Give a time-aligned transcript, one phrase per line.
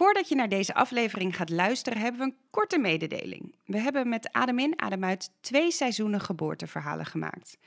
[0.00, 3.54] Voordat je naar deze aflevering gaat luisteren, hebben we een korte mededeling.
[3.64, 7.58] We hebben met Adem in, Adem uit twee seizoenen geboorteverhalen gemaakt.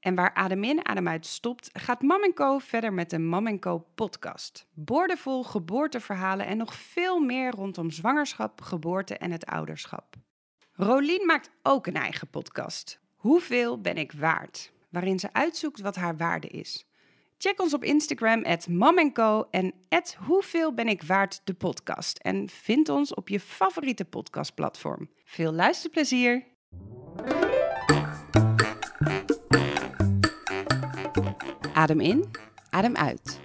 [0.00, 3.86] En waar Adem in, Adem uit stopt, gaat Mam Co verder met de Mam Co
[3.94, 4.66] podcast.
[4.74, 10.16] Boordevol geboorteverhalen en nog veel meer rondom zwangerschap, geboorte en het ouderschap.
[10.72, 13.00] Rolien maakt ook een eigen podcast.
[13.16, 14.72] Hoeveel ben ik waard?
[14.88, 16.86] Waarin ze uitzoekt wat haar waarde is.
[17.42, 18.66] Check ons op Instagram, at
[19.50, 22.18] en at Hoeveel ben ik waard de podcast.
[22.18, 25.08] En vind ons op je favoriete podcastplatform.
[25.24, 26.44] Veel luisterplezier!
[31.74, 32.30] Adem in,
[32.70, 33.40] adem uit.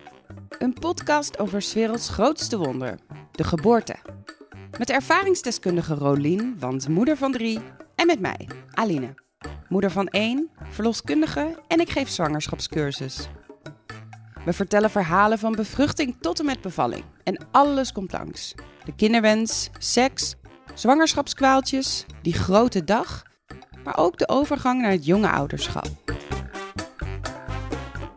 [0.59, 2.99] Een podcast over 's werelds grootste wonder,
[3.31, 3.95] de geboorte.
[4.77, 7.59] Met ervaringsdeskundige Rolien, want moeder van drie,
[7.95, 9.13] en met mij, Aline.
[9.67, 13.29] Moeder van één, verloskundige en ik geef zwangerschapscursus.
[14.47, 17.03] We vertellen verhalen van bevruchting tot en met bevalling.
[17.23, 18.55] En alles komt langs.
[18.85, 20.35] De kinderwens, seks,
[20.73, 23.23] zwangerschapskwaaltjes, die grote dag,
[23.83, 25.87] maar ook de overgang naar het jonge ouderschap.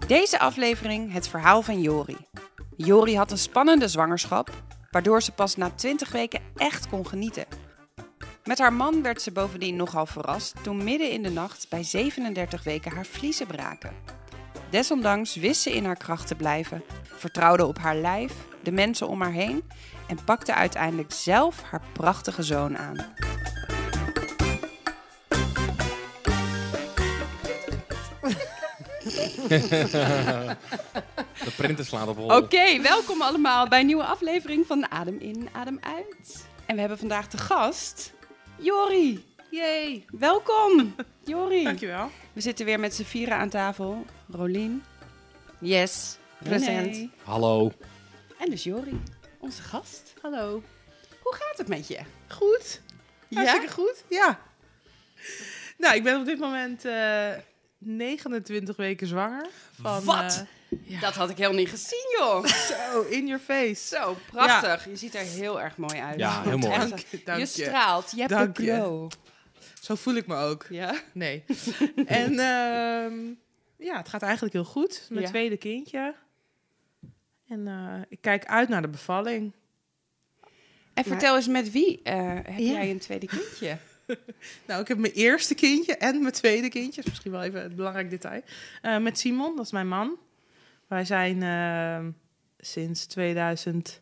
[0.06, 2.16] Deze aflevering het verhaal van Jori.
[2.76, 4.50] Jori had een spannende zwangerschap,
[4.90, 7.44] waardoor ze pas na 20 weken echt kon genieten.
[8.44, 12.62] Met haar man werd ze bovendien nogal verrast toen midden in de nacht bij 37
[12.62, 14.19] weken haar vliezen braken.
[14.70, 18.32] Desondanks wist ze in haar kracht te blijven, vertrouwde op haar lijf,
[18.62, 19.62] de mensen om haar heen
[20.08, 22.96] en pakte uiteindelijk zelf haar prachtige zoon aan.
[31.44, 32.36] De printer slaat op hol.
[32.36, 36.46] Oké, welkom allemaal bij een nieuwe aflevering van Adem in, Adem uit.
[36.66, 38.12] En we hebben vandaag de gast,
[38.58, 39.24] Jori.
[39.50, 40.04] Yay.
[40.18, 41.64] Welkom, Jori.
[41.64, 42.10] Dankjewel.
[42.40, 44.04] We zitten weer met z'n vieren aan tafel.
[44.30, 44.84] Rolien.
[45.58, 46.16] Yes.
[46.42, 47.08] Present.
[47.22, 47.72] Hallo.
[48.38, 49.00] En dus Jori,
[49.38, 50.14] onze gast.
[50.22, 50.62] Hallo.
[51.22, 51.98] Hoe gaat het met je?
[52.28, 52.80] Goed.
[53.28, 53.36] Ja?
[53.36, 54.04] Hartstikke goed.
[54.08, 54.40] Ja.
[55.78, 57.30] Nou, ik ben op dit moment eh
[57.78, 59.46] 29 weken zwanger.
[59.80, 60.44] Van, Wat?
[60.68, 61.00] eh, ja.
[61.00, 62.44] Dat had ik helemaal niet gezien, joh.
[62.70, 63.86] Zo, in your face.
[63.96, 64.84] Zo, prachtig.
[64.84, 66.18] Je ziet er heel erg mooi uit.
[66.18, 66.78] Ja, heel mooi.
[66.78, 67.64] Dank je, dank je je.
[67.64, 68.10] straalt.
[68.10, 69.08] Je hebt Dank een je.
[69.90, 70.66] Zo voel ik me ook.
[70.68, 71.00] Ja?
[71.12, 71.44] Nee.
[72.06, 73.14] en ehm,
[73.76, 75.06] ja, het gaat eigenlijk heel goed.
[75.08, 75.28] Mijn Ja.
[75.28, 76.14] tweede kindje.
[77.48, 79.52] En eh, ik kijk uit naar de bevalling.
[80.94, 82.72] En vertel eens met wie eh, heb Ja.
[82.72, 83.78] jij een tweede kindje?
[84.66, 86.94] Nou, ik heb mijn eerste kindje en mijn tweede kindje.
[86.96, 88.42] Dat is misschien wel even een belangrijk detail.
[88.82, 90.18] Eh, met Simon, dat is mijn man.
[90.86, 92.14] Wij zijn
[92.58, 94.00] sinds 2014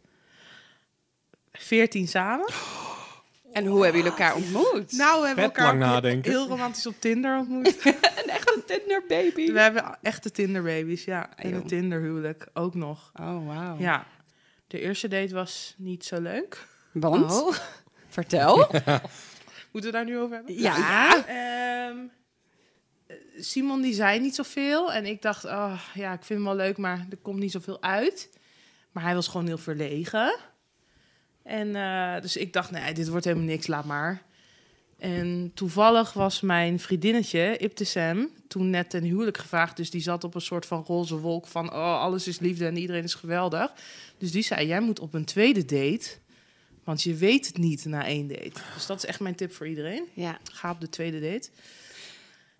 [2.08, 2.52] samen.
[3.58, 4.92] En hoe hebben jullie elkaar ontmoet?
[4.92, 6.30] Nou, we hebben Vet elkaar lang nadenken.
[6.30, 7.66] heel romantisch op Tinder ontmoet.
[7.84, 9.52] een echte Tinder baby.
[9.52, 11.36] we hebben echte Tinderbabies, ja.
[11.36, 11.56] En Eeuw.
[11.56, 13.10] een Tinderhuwelijk ook nog.
[13.20, 13.76] Oh, wauw.
[13.78, 14.06] Ja.
[14.66, 16.66] De eerste date was niet zo leuk.
[16.92, 17.32] Want?
[17.32, 17.54] Oh.
[18.08, 18.56] Vertel.
[19.72, 20.54] Moeten we daar nu over hebben?
[20.60, 21.26] Ja.
[21.26, 21.96] Ehm,
[23.06, 24.92] eh, Simon die zei niet zoveel.
[24.92, 27.82] En ik dacht, oh, ja, ik vind hem wel leuk, maar er komt niet zoveel
[27.82, 28.30] uit.
[28.92, 30.36] Maar hij was gewoon heel verlegen.
[31.48, 34.22] En eh, dus ik dacht, nee, dit wordt helemaal niks, laat maar.
[34.98, 39.76] En toevallig was mijn vriendinnetje, Ibtisem, toen net ten huwelijk gevraagd.
[39.76, 42.76] Dus die zat op een soort van roze wolk van, oh, alles is liefde en
[42.76, 43.72] iedereen is geweldig.
[44.18, 46.08] Dus die zei, jij moet op een tweede date,
[46.84, 48.60] want je weet het niet na één date.
[48.74, 50.04] Dus dat is echt mijn tip voor iedereen.
[50.14, 50.38] Ja.
[50.52, 51.48] Ga op de tweede date.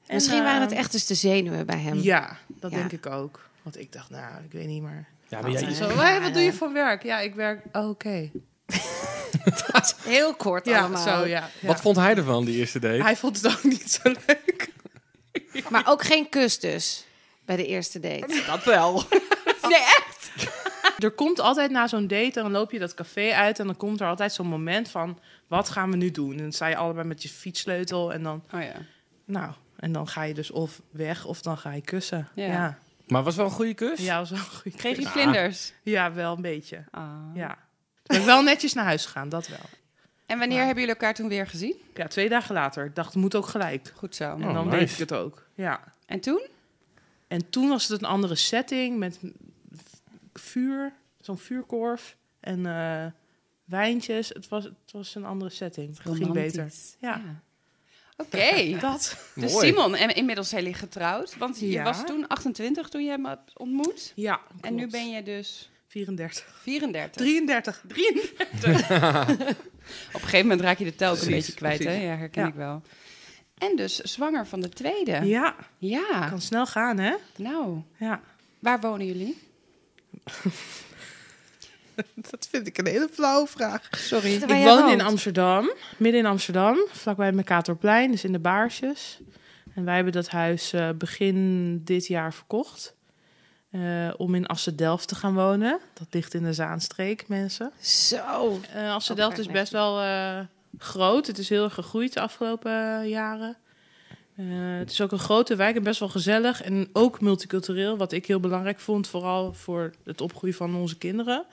[0.06, 1.98] En, Misschien waren het ehm, echt dus de zenuwen bij hem.
[1.98, 2.76] Ja, dat Ja.
[2.76, 3.48] denk ik ook.
[3.62, 5.06] Want ik dacht, nou, ik weet niet meer.
[5.28, 7.02] Ja, maar jij, Zo, Ja, "Hé, wat doe je voor werk?
[7.02, 7.64] Ja, ik werk.
[7.72, 8.30] Oh, Oké.
[10.04, 11.02] Heel kort Ja, allemaal.
[11.02, 11.50] zo, ja.
[11.60, 11.66] ja.
[11.66, 13.02] Wat vond hij ervan, die eerste date?
[13.02, 14.68] Hij vond het ook niet zo leuk.
[15.70, 17.04] Maar ook geen kus dus
[17.44, 18.42] bij de eerste date.
[18.46, 19.02] Dat wel.
[19.62, 20.30] Nee, echt?
[20.98, 23.58] Er komt altijd na zo'n date, en dan loop je dat café uit...
[23.58, 26.32] en dan komt er altijd zo'n moment van, wat gaan we nu doen?
[26.32, 28.72] En dan sta je allebei met je fietssleutel en dan, Oh ja.
[29.24, 29.52] nou...
[29.76, 32.28] En dan ga je dus of weg of dan ga je kussen.
[32.34, 32.78] Ja.
[33.06, 34.00] Maar was wel een goede kus?
[34.00, 35.72] Ja, was wel een goede Kreeg je vlinders?
[35.82, 36.84] Ja, wel een beetje.
[36.90, 37.04] Ah.
[37.34, 37.58] Ja.
[38.08, 39.58] Toen ben ik wel netjes naar huis gegaan, dat wel.
[40.26, 40.64] En wanneer Ja.
[40.64, 41.74] hebben jullie elkaar toen weer gezien?
[41.94, 42.84] Ja, twee dagen later.
[42.84, 43.92] Ik dacht, het moet ook gelijk.
[43.94, 44.24] Goed zo.
[44.24, 44.78] En Oh, dan nice.
[44.78, 45.46] weet ik het ook.
[45.54, 45.80] Ja.
[46.06, 46.46] En toen?
[47.28, 49.18] En toen was het een andere setting met
[50.32, 53.06] vuur, zo'n vuurkorf en eh,
[53.64, 54.28] wijntjes.
[54.28, 55.88] Het was, het was een andere setting.
[56.02, 56.72] Het ging beter.
[56.98, 57.22] Ja.
[58.16, 58.70] Oké.
[58.80, 59.24] Dat.
[59.34, 59.66] Dus Mooi.
[59.66, 61.36] Simon, en inmiddels zijn jullie getrouwd.
[61.36, 61.82] Want je Ja.
[61.84, 64.12] was toen 28 toen je hem hebt ontmoet.
[64.14, 66.44] Ja, En nu ben je dus 34.
[66.62, 67.12] 34.
[67.22, 67.82] 33.
[67.86, 68.90] 33.
[68.90, 68.98] Op
[70.14, 71.92] een gegeven moment raak je de tel ook een beetje kwijt, hè?
[71.92, 72.48] Ja, herken Ja.
[72.48, 72.82] ik wel.
[73.58, 75.20] En dus zwanger van de tweede.
[75.24, 76.28] Ja, Ja.
[76.28, 77.14] kan snel gaan, hè?
[77.36, 78.20] Nou, Ja.
[78.58, 79.38] waar wonen jullie?
[82.30, 83.88] dat vind ik een hele flauwe vraag.
[83.90, 84.32] Sorry.
[84.34, 85.00] Ik woon in.
[85.00, 89.18] Amsterdam, midden in Amsterdam, vlakbij het Mercatorplein, dus in de Baarsjes.
[89.74, 92.96] En wij hebben dat huis eh, begin dit jaar verkocht.
[93.70, 95.80] Eh, om in Assen-Delft te gaan wonen.
[95.92, 97.72] Dat ligt in de Zaanstreek, mensen.
[97.80, 98.60] Zo.
[98.72, 100.38] Eh Assen-Delft Ook is best wel eh,
[100.78, 101.26] groot.
[101.26, 103.56] Het is heel erg gegroeid de afgelopen jaren.
[104.78, 106.62] Het is ook een grote wijk en best wel gezellig.
[106.62, 109.08] En ook multicultureel, wat ik heel belangrijk vond.
[109.08, 111.44] Vooral voor het opgroeien van onze kinderen.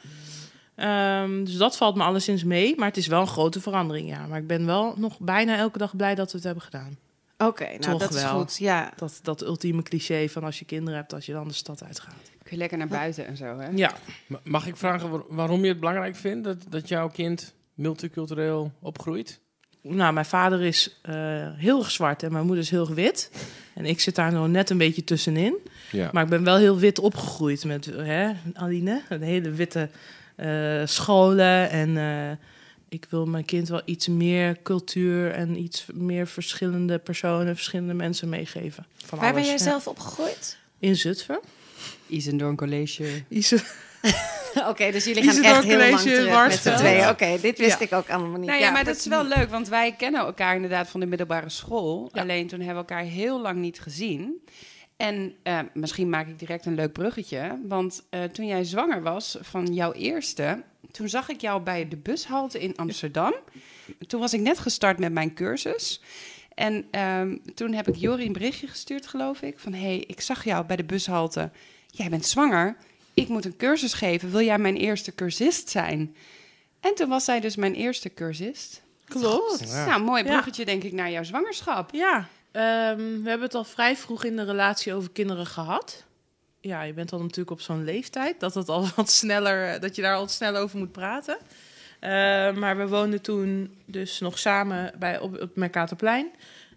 [0.76, 2.76] Ehm, dus dat valt me alleszins mee.
[2.76, 4.28] Maar het is wel een grote verandering, ja.
[4.28, 6.98] Maar ik ben wel nog bijna elke dag blij dat we het hebben gedaan.
[7.38, 8.58] Oké, nou Toch dat is goed.
[8.58, 8.94] Ja.
[8.96, 12.14] Dat, dat ultieme cliché van als je kinderen hebt, dat je dan de stad uitgaat.
[12.44, 13.70] Kun je lekker naar buiten en zo, hè?
[13.76, 13.94] Ja,
[14.28, 18.72] Ma- Mag ik vragen waar- waarom je het belangrijk vindt dat, dat jouw kind multicultureel
[18.82, 19.40] opgroeit?
[19.82, 21.14] nou, mijn vader is eh,
[21.56, 23.32] heel erg zwart en mijn moeder is heel erg wit.
[23.74, 25.56] En ik zit daar nog net een beetje tussenin.
[25.92, 26.10] Ja.
[26.12, 29.02] Maar ik ben wel heel wit opgegroeid met hè, Aline.
[29.10, 29.90] Een hele witte
[30.36, 31.70] eh, scholen.
[31.70, 32.38] En eh,
[32.96, 38.30] ik wil mijn kind wel iets meer cultuur en iets meer verschillende personen, verschillende mensen
[38.30, 38.86] meegeven.
[39.06, 39.58] Van Waar ben jij ja.
[39.58, 40.58] zelf opgegroeid?
[40.80, 41.40] In Zutphen.
[42.08, 43.24] Isendoorn College.
[43.30, 43.64] Ise-
[44.70, 47.10] Oké, dus jullie gaan echt heel lang college in terug met z'n tweeën.
[47.10, 47.86] Oké, dit wist Ja.
[47.86, 48.50] ik ook allemaal niet.
[48.50, 51.50] Nou ja, maar dat is wel leuk, want wij kennen elkaar inderdaad van de middelbare
[51.50, 52.10] school.
[52.14, 52.22] Ja.
[52.22, 54.42] Alleen toen hebben we elkaar heel lang niet gezien.
[54.98, 57.60] En eh, misschien maak ik direct een leuk bruggetje.
[57.68, 61.98] Want eh, toen jij zwanger was van jouw eerste, toen zag ik jou bij de
[61.98, 63.34] bushalte in Amsterdam.
[64.08, 66.02] Toen was ik net gestart met mijn cursus.
[66.54, 69.60] En ehm, toen heb ik Jori een berichtje gestuurd, geloof ik.
[69.60, 71.52] Van, hé, hey, ik zag jou bij de bushalte.
[71.88, 72.78] Jij bent zwanger.
[73.14, 74.32] Ik moet een cursus geven.
[74.32, 76.16] Wil jij mijn eerste cursist zijn?
[76.80, 78.82] En toen was zij dus mijn eerste cursist.
[79.06, 79.70] Klopt.
[79.70, 79.86] Ja.
[79.86, 80.30] Nou, mooi Ja.
[80.30, 81.90] bruggetje denk ik naar jouw zwangerschap.
[81.94, 86.04] Ja, ehm, we hebben het al vrij vroeg in de relatie over kinderen gehad.
[86.60, 90.02] Ja, je bent dan natuurlijk op zo'n leeftijd dat het al wat sneller, dat je
[90.02, 91.38] daar al snel over moet praten.
[92.00, 92.10] Eh,
[92.54, 96.32] maar we woonden toen dus nog samen bij, op, op Mercatorplein.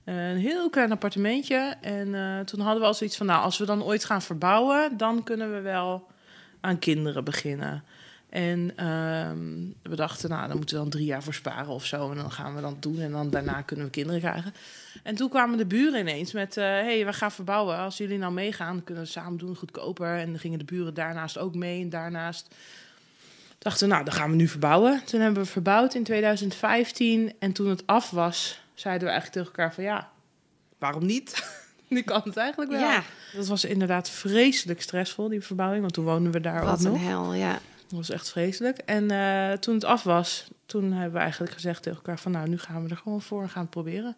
[0.04, 1.74] Eh, een heel klein appartementje.
[1.80, 4.96] En eh, toen hadden we al zoiets van, nou, als we dan ooit gaan verbouwen,
[4.96, 6.06] dan kunnen we wel
[6.60, 7.84] aan kinderen beginnen.
[8.28, 12.10] En ehm, we dachten, nou, dan moeten we dan drie jaar voor sparen of zo.
[12.10, 13.00] En dan gaan we dat doen.
[13.00, 14.54] En dan daarna kunnen we kinderen krijgen.
[15.02, 16.54] En toen kwamen de buren ineens met...
[16.54, 17.76] hé, hey, we gaan verbouwen.
[17.76, 20.18] Als jullie nou meegaan, kunnen we het samen doen, goedkoper.
[20.18, 21.82] En dan gingen de buren daarnaast ook mee.
[21.82, 22.54] En daarnaast
[23.58, 25.02] dachten we, nou, dan gaan we nu verbouwen.
[25.04, 27.32] Toen hebben we verbouwd in 2015.
[27.38, 29.84] En toen het af was, zeiden we eigenlijk tegen elkaar van...
[29.84, 30.10] ja,
[30.78, 31.44] waarom niet?
[31.88, 32.80] nu kan het eigenlijk wel.
[32.80, 33.02] Ja,
[33.34, 35.80] Dat was inderdaad vreselijk stressvol, die verbouwing.
[35.80, 37.02] Want toen woonden we daar ook wat een nog.
[37.02, 37.60] hel, ja.
[37.88, 38.78] Dat was echt vreselijk.
[38.78, 42.32] En eh, toen het af was, toen hebben we eigenlijk gezegd tegen elkaar van...
[42.32, 44.16] nou, nu gaan we er gewoon voor en gaan het proberen.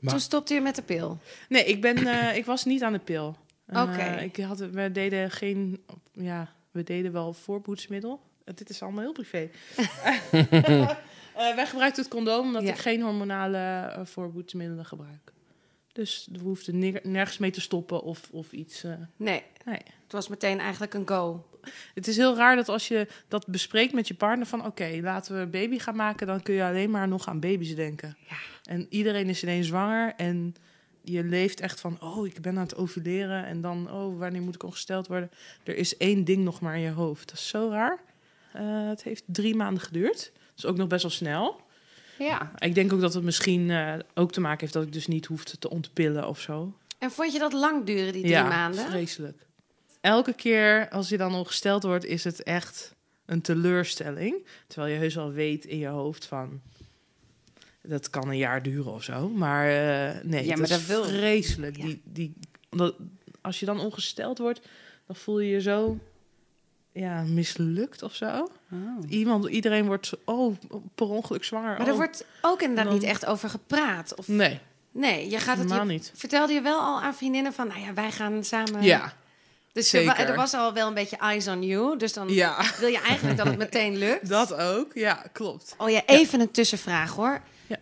[0.00, 1.18] Maar- Toen stopte je met de pil.
[1.48, 3.36] Nee, ik, ben, eh, ik was niet aan de pil.
[3.66, 4.02] Eh, Oké.
[4.04, 5.82] ik had, we deden geen...
[6.12, 8.20] Ja, we deden wel voorboedsmiddel.
[8.44, 9.48] Dit is allemaal heel privé.
[11.38, 12.68] Eh, wij gebruikten het condoom omdat Ja.
[12.68, 15.32] ik geen hormonale voorboedsmiddelen gebruik.
[15.98, 18.84] Dus we hoefden ner- nergens mee te stoppen of, of iets...
[18.84, 19.80] eh, Nee, nee.
[20.02, 21.46] het was meteen eigenlijk een go.
[21.94, 25.34] Het is heel raar dat als je dat bespreekt met je partner van oké, laten
[25.34, 28.16] we een baby gaan maken, dan kun je alleen maar nog aan baby's denken.
[28.28, 28.36] Ja.
[28.62, 30.54] En iedereen is ineens zwanger en
[31.02, 34.54] je leeft echt van oh, ik ben aan het ovuleren en dan oh, wanneer moet
[34.54, 35.30] ik ongesteld worden?
[35.64, 37.28] Er is één ding nog maar in je hoofd.
[37.28, 38.00] Dat is zo raar.
[38.52, 40.32] Eh, het heeft drie maanden geduurd.
[40.34, 41.60] Dat is ook nog best wel snel.
[42.18, 42.50] Ja.
[42.58, 45.26] Ik denk ook dat het misschien eh, ook te maken heeft dat ik dus niet
[45.26, 46.72] hoefde te ontpillen of zo.
[46.98, 48.86] En vond je dat lang duren, die drie ja, maanden?
[48.86, 49.46] vreselijk.
[50.00, 52.94] Elke keer als je dan ongesteld wordt, is het echt
[53.26, 54.46] een teleurstelling.
[54.66, 56.60] Terwijl je heus wel weet in je hoofd van...
[57.82, 59.28] Dat kan een jaar duren of zo.
[59.28, 61.76] Maar eh, nee, Ja, maar is dat wil- vreselijk.
[61.76, 61.84] Ja.
[61.84, 62.34] Die, die,
[63.40, 64.60] als je dan ongesteld wordt,
[65.06, 65.98] dan voel je je zo
[66.92, 68.50] ja, mislukt of zo.
[68.72, 69.10] Oh.
[69.10, 70.56] Iemand, iedereen wordt oh,
[70.94, 71.78] per ongeluk zwanger.
[71.78, 71.98] Maar er oh.
[71.98, 74.14] wordt ook inderdaad Dan- niet echt over gepraat.
[74.14, 74.28] Of...
[74.28, 74.60] Nee,
[74.92, 75.84] Nee, je gaat het je...
[75.84, 76.12] niet.
[76.14, 78.82] Vertelde je wel al aan vriendinnen van, nou ja, wij gaan samen...
[78.82, 79.12] Ja,
[79.72, 80.28] dus er, zeker.
[80.28, 81.96] er was al wel een beetje eyes on you.
[81.98, 84.28] Dus dan ja, wil je eigenlijk dat het meteen lukt.
[84.28, 84.94] dat ook.
[84.94, 85.74] Ja, klopt.
[85.78, 87.40] Oh ja, even een tussenvraag hoor.
[87.66, 87.76] Ja.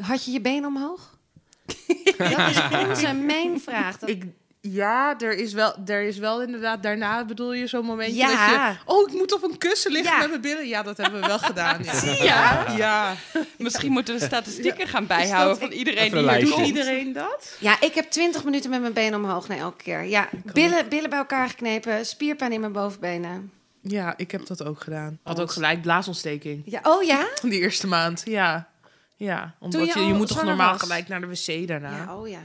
[0.00, 1.18] Had je je been omhoog?
[2.18, 3.98] Dat is onze main vraag.
[3.98, 4.24] Dat- Ik,
[4.72, 8.26] ja, er is, wel, er is wel inderdaad daarna, bedoel je, zo'n momentje Ja.
[8.28, 8.76] dat je...
[8.84, 10.18] Oh, ik moet op een kussen liggen Ja.
[10.18, 10.68] met mijn billen.
[10.68, 11.82] Ja, dat hebben we wel gedaan.
[11.84, 12.24] Ja.
[12.24, 12.74] Ja.
[12.76, 13.14] ja.
[13.58, 16.40] Misschien moeten we statistieken gaan bijhouden van iedereen die hier.
[16.44, 17.56] Doet iedereen dat?
[17.60, 20.02] Ja, ik heb 20 minuten met mijn been omhoog na elke keer.
[20.02, 23.52] Ja, billen, billen bij elkaar geknepen, spierpijn in mijn bovenbenen.
[23.80, 25.18] Ja, ik heb dat ook gedaan.
[25.22, 26.62] Had ook gelijk blaasontsteking.
[26.64, 27.26] Ja, oh ja?
[27.42, 28.68] Die eerste maand, ja.
[29.16, 30.80] Ja, omdat je je, moet toch normaal was?
[30.80, 31.96] gelijk naar de wc daarna.
[31.96, 32.40] Ja, oh ja.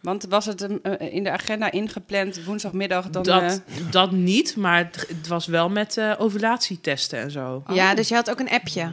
[0.00, 3.22] Want was het eh, in de agenda ingepland woensdagmiddag dan...
[3.22, 7.62] dat, eh, dat niet, maar het, het was wel met eh ovulatietesten en zo.
[7.72, 8.92] Ja, dus je had ook een appje.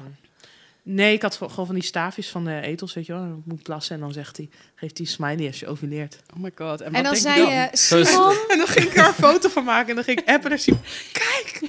[0.86, 3.22] Nee, ik had gewoon van die staafjes van de etels, weet je wel.
[3.22, 6.19] Dan moet ik plassen en dan zegt hij, geeft hij smiley als je ovuleert.
[6.36, 6.81] oh my god.
[6.81, 7.77] En, En dan zei je dan?
[8.05, 8.36] Simon...
[8.51, 10.60] En dan ging ik er een foto van maken en dan ging ik appen naar
[10.60, 10.81] Simon.
[11.12, 11.60] Kijk,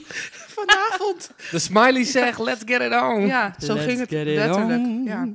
[0.48, 1.30] vanavond.
[1.50, 3.26] De smiley zegt, let's get it on.
[3.26, 4.80] Ja, zo Let's ging het get it letterlijk.
[4.80, 5.04] on.
[5.04, 5.28] Ja.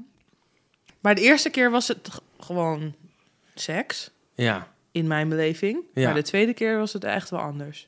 [0.99, 2.95] Maar de eerste keer was het gewoon
[3.61, 4.67] seks, Ja.
[4.91, 5.79] in mijn beleving.
[5.93, 6.05] Ja.
[6.05, 7.87] Maar de tweede keer was het echt wel anders.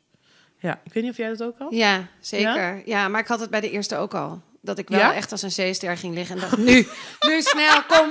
[0.58, 1.68] Ja, ik weet niet of jij dat ook had.
[1.72, 2.82] Ja, zeker.
[2.86, 3.08] Ja?
[3.08, 4.42] maar ik had het bij de eerste ook al.
[4.62, 5.14] Dat ik wel Ja?
[5.14, 6.88] echt als een zeester ging liggen en dacht, nu,
[7.28, 8.10] nu snel, kom.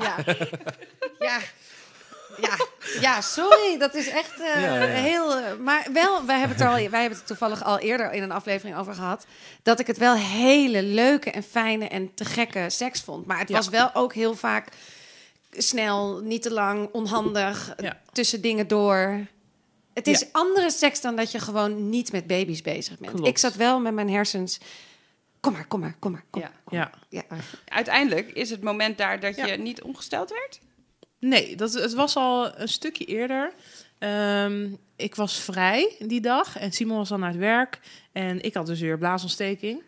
[0.00, 0.14] Ja,
[1.18, 1.38] ja,
[2.40, 2.56] ja,
[3.00, 4.86] ja sorry, dat is echt eh, Ja, ja.
[4.86, 5.36] heel...
[5.36, 8.32] eh, maar wel, wij hebben, het al, wij hebben het toevallig al eerder in een
[8.32, 9.26] aflevering over gehad...
[9.62, 13.26] dat ik het wel hele leuke en fijne en te gekke seks vond.
[13.26, 13.56] Maar het Ja.
[13.56, 14.68] was wel ook heel vaak
[15.56, 18.00] snel, niet te lang, onhandig, Ja.
[18.12, 19.26] tussen dingen door...
[19.94, 20.26] Het is Ja.
[20.32, 23.12] andere seks dan dat je gewoon niet met baby's bezig bent.
[23.12, 23.28] Klopt.
[23.28, 24.60] Ik zat wel met mijn hersens.
[25.40, 26.24] Kom maar, kom maar, kom maar.
[26.30, 26.42] Kom.
[26.42, 26.50] Ja.
[26.70, 26.90] Ja.
[27.08, 27.22] Ja.
[27.68, 29.46] Uiteindelijk is het moment daar dat Ja.
[29.46, 30.60] je niet ongesteld werd?
[31.18, 33.52] Nee, dat, het was al een stukje eerder.
[33.98, 37.80] Ehm, ik was vrij die dag en Simon was dan naar het werk.
[38.12, 39.82] En ik had dus weer blaasontsteking.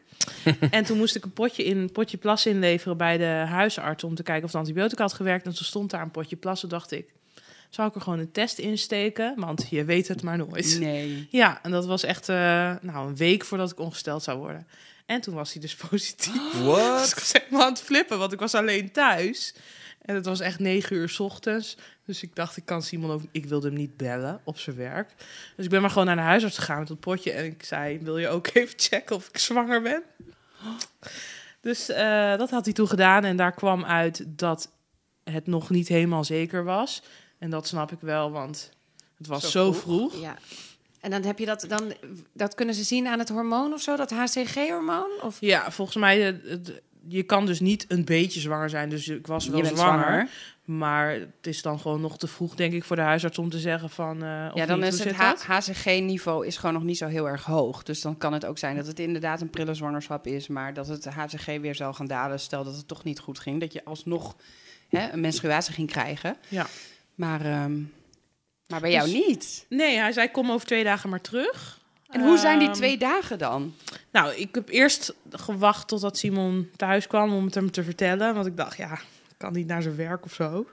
[0.71, 4.05] En toen moest ik een potje, in, een potje plas inleveren bij de huisarts...
[4.05, 5.47] om te kijken of de antibiotica had gewerkt.
[5.47, 6.61] En toen stond daar een potje plas.
[6.61, 7.13] Dacht ik,
[7.71, 9.35] zou ik er gewoon een test insteken?
[9.37, 10.77] Want je weet het maar nooit.
[10.81, 11.29] Nee.
[11.31, 12.37] Ja, en dat was echt eh,
[12.81, 14.67] nou, een week voordat ik ongesteld zou worden.
[15.07, 16.53] En toen was hij dus positief.
[16.53, 19.55] Dus ik was helemaal aan het flippen, want ik was alleen thuis.
[20.05, 21.77] En het was echt negen uur 's ochtends.
[22.07, 23.23] Dus ik dacht, ik kan Simon ook...
[23.31, 25.15] Ik wilde hem niet bellen op zijn werk.
[25.57, 27.33] Dus ik ben maar gewoon naar de huisarts gegaan met dat potje.
[27.33, 30.03] En ik zei, wil je ook even checken of ik zwanger ben?
[31.61, 33.25] Dus eh, dat had hij toen gedaan.
[33.25, 34.71] En daar kwam uit dat
[35.25, 37.03] het nog niet helemaal zeker was.
[37.39, 38.71] En dat snap ik wel, want
[39.17, 40.21] het was Zo zo, vroeg.
[40.21, 40.37] ja.
[41.01, 41.93] En dan heb je dat, dan,
[42.33, 45.11] dat kunnen ze zien aan het hormoon of zo, dat HCG-hormoon?
[45.23, 45.37] Of...
[45.41, 46.59] Ja, volgens mij, eh,
[47.09, 48.89] je kan dus niet een beetje zwanger zijn.
[48.89, 50.29] Dus ik was wel Je bent zwanger, zwanger.
[50.65, 53.59] Maar het is dan gewoon nog te vroeg, denk ik, voor de huisarts om te
[53.59, 54.23] zeggen van...
[54.25, 54.93] eh, of Ja, dan niet.
[54.93, 55.17] is het?
[55.47, 57.83] HCG-niveau is gewoon nog niet zo heel erg hoog.
[57.83, 60.87] Dus dan kan het ook zijn dat het inderdaad een prille zwangerschap is, maar dat
[60.89, 62.41] het HCG weer zal gaan dalen.
[62.41, 64.37] Stel dat het toch niet goed ging, dat je alsnog
[64.89, 66.37] hè, een menstruatie ging krijgen.
[66.49, 66.67] Ja.
[67.15, 67.81] Maar, ehm,
[68.67, 69.67] maar bij jou Dus- niet.
[69.69, 71.81] Nee, hij zei kom over twee dagen maar terug.
[72.09, 73.75] En hoe zijn die Ehm, twee dagen dan?
[74.11, 78.35] Nou, ik heb eerst gewacht totdat Simon thuis kwam om het hem te vertellen.
[78.35, 78.99] Want ik dacht, ja,
[79.45, 80.67] kan niet naar zijn werk of zo.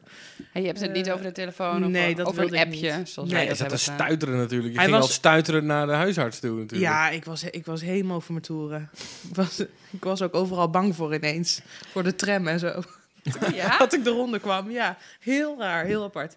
[0.54, 2.90] En je hebt het niet eh, over de telefoon of nee, dat over een appje,
[3.04, 3.96] zoals Nee, wij Hij dat zat te hebben gedaan.
[3.98, 4.70] stuiteren natuurlijk.
[4.72, 6.92] Je Hij ging was- al stuiteren naar de huisarts toe natuurlijk.
[6.92, 8.90] Ja, ik was, ik was helemaal over mijn toeren.
[9.30, 9.60] Ik was,
[9.92, 11.62] ik was ook overal bang voor ineens.
[11.92, 12.82] Voor de tram en zo.
[13.54, 13.78] Ja?
[13.78, 14.72] Dat ik de ronde kwam.
[14.72, 16.36] Ja, heel raar, heel apart.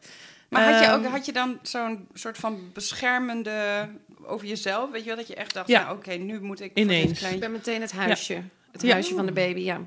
[0.49, 3.89] Maar had je, ook, Ehm, had je dan zo'n soort van beschermende
[4.27, 4.91] over jezelf?
[4.91, 5.83] Weet je wel, dat je echt dacht, Ja.
[5.85, 7.21] nou, oké, nu moet ik Ineens.
[7.21, 8.43] voor Ik ben meteen het huisje.
[8.73, 8.93] Het Ja.
[8.93, 9.81] huisje van de baby, ja.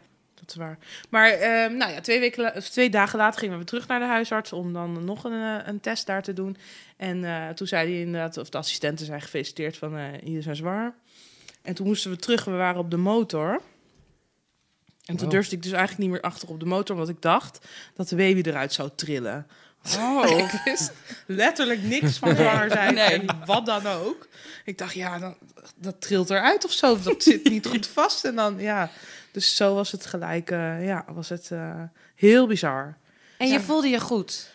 [0.47, 0.77] Dat is waar.
[1.09, 3.99] Maar ehm, nou ja, twee, weken of twee dagen later gingen we weer terug naar
[3.99, 6.57] de huisarts om dan nog een, eh, een test daar te doen.
[6.97, 10.55] En eh, toen zei hij inderdaad, of de assistenten zijn gefeliciteerd van uh, jullie zijn
[10.55, 10.93] zwanger.
[11.61, 13.61] En toen moesten we terug, we waren op de motor.
[15.05, 17.67] En toen durfde ik dus eigenlijk niet meer achter op de motor, omdat ik dacht
[17.93, 19.47] dat de baby eruit zou trillen.
[19.95, 20.29] Oh.
[20.53, 20.91] Ik wist
[21.25, 23.07] letterlijk niks van zwanger zijn Nee.
[23.07, 24.27] en wat dan ook.
[24.65, 25.35] Ik dacht, ja, dan,
[25.75, 26.99] dat trilt eruit of zo.
[27.03, 28.25] Dat zit niet goed vast.
[28.25, 28.91] En dan, ja.
[29.37, 31.81] Dus zo was het gelijk, eh, ja, was het eh,
[32.15, 32.97] heel bizar.
[33.37, 33.59] En je Ja.
[33.59, 34.51] voelde je goed.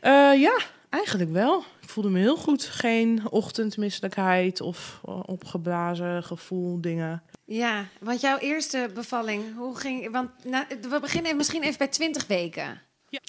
[0.00, 0.58] Eh, ja,
[0.90, 1.64] eigenlijk wel.
[1.80, 2.64] Ik voelde me heel goed.
[2.64, 7.22] Geen ochtendmisselijkheid of opgeblazen gevoel, dingen.
[7.44, 10.10] Ja, want jouw eerste bevalling, hoe ging...
[10.10, 12.80] Want nou, we beginnen misschien even bij 20 weken.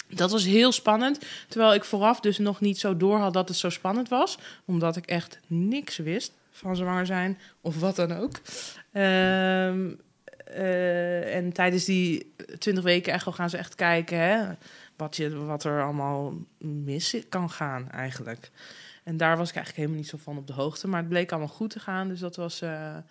[0.08, 1.18] Dat was heel spannend.
[1.48, 4.38] Terwijl ik vooraf dus nog niet zo door had dat het zo spannend was.
[4.64, 8.40] Omdat ik echt niks wist van zwanger zijn of wat dan ook.
[8.92, 9.88] Ehm,
[10.54, 14.46] eh, en tijdens die 20 weken echo gaan ze echt kijken hè,
[14.96, 18.50] wat, je, wat er allemaal mis kan gaan eigenlijk.
[19.04, 20.88] En daar was ik eigenlijk helemaal niet zo van op de hoogte.
[20.88, 23.02] Maar het bleek allemaal goed te gaan, dus dat was eh, eh,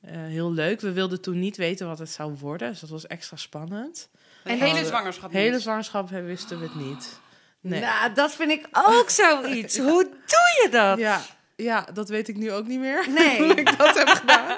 [0.00, 0.80] heel leuk.
[0.80, 4.08] We wilden toen niet weten wat het zou worden, dus dat was extra spannend.
[4.44, 5.62] Een En hele zwangerschap Hele niet.
[5.62, 7.20] zwangerschap wisten we het niet.
[7.60, 7.80] Nee.
[7.80, 9.78] Nou, dat vind ik ook zoiets.
[9.88, 10.98] Hoe doe je dat?
[10.98, 11.20] Ja,
[11.64, 13.06] ja, dat weet ik nu ook niet meer.
[13.14, 13.38] Nee.
[13.42, 14.56] Hoe ik dat heb gedaan.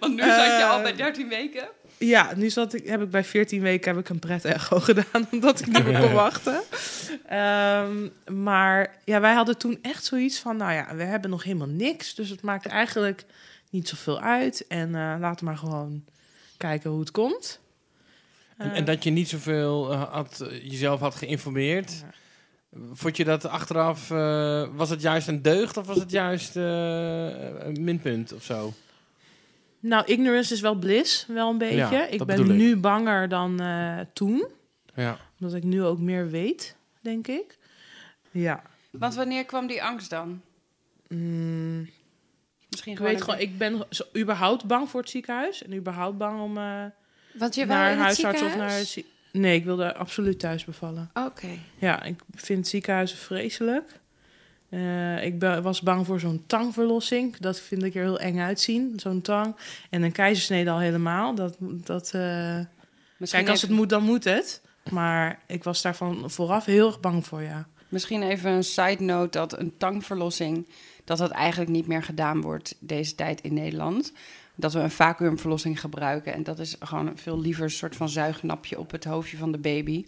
[0.00, 1.68] Want nu zat je al bij 13 weken.
[1.98, 5.28] Ja, nu zat ik, heb ik bij 14 weken heb ik een pret echo gedaan,
[5.30, 6.62] omdat ik niet meer kon wachten.
[7.26, 8.08] Ehm,
[8.42, 12.14] maar ja, wij hadden toen echt zoiets van, nou ja, we hebben nog helemaal niks,
[12.14, 13.24] dus het maakt eigenlijk
[13.70, 14.66] niet zoveel uit.
[14.66, 16.04] En eh, laten we maar gewoon
[16.56, 17.60] kijken hoe het komt.
[18.56, 21.90] En, en dat je niet zoveel eh, had, eh, jezelf had geïnformeerd.
[21.90, 22.18] Ja.
[22.92, 26.64] Vond je dat achteraf, eh, was het juist een deugd of was het juist eh,
[27.66, 28.72] een minpunt of zo?
[29.80, 31.76] Nou, ignorance is wel bliss, wel een beetje.
[31.76, 32.46] Ja, ik ben ik.
[32.46, 34.46] nu banger dan eh, toen.
[34.94, 35.18] Ja.
[35.40, 37.58] Omdat ik nu ook meer weet, denk ik.
[38.30, 38.62] Ja.
[38.90, 40.40] Want wanneer kwam die angst dan?
[41.08, 41.88] Mm,
[42.68, 43.12] Misschien ik gewoon...
[43.12, 45.62] weet een- gewoon, ik ben zo, überhaupt bang voor het ziekenhuis.
[45.62, 46.84] En überhaupt bang om eh,
[47.34, 48.96] Want je naar huisarts of ziekenhuis?
[48.96, 49.04] naar...
[49.32, 51.10] Nee, ik wilde absoluut thuis bevallen.
[51.14, 51.48] Oké.
[51.78, 54.00] Ja, ik vind ziekenhuizen vreselijk.
[54.68, 57.36] Eh, ik was bang voor zo'n tangverlossing.
[57.36, 59.56] Dat vind ik er heel eng uitzien, zo'n tang.
[59.90, 61.34] En een keizersnede al helemaal.
[61.34, 62.58] Dat, dat, eh,
[63.30, 64.60] Kijk, als het moet, dan moet het.
[64.90, 67.68] Maar ik was daarvan vooraf heel erg bang voor, ja.
[67.88, 70.68] misschien even een side note dat een tangverlossing...
[71.04, 74.12] dat dat eigenlijk niet meer gedaan wordt deze tijd in Nederland.
[74.60, 76.32] Dat we een vacuümverlossing gebruiken.
[76.32, 79.52] En dat is gewoon een veel liever een soort van zuignapje op het hoofdje van
[79.52, 80.04] de baby.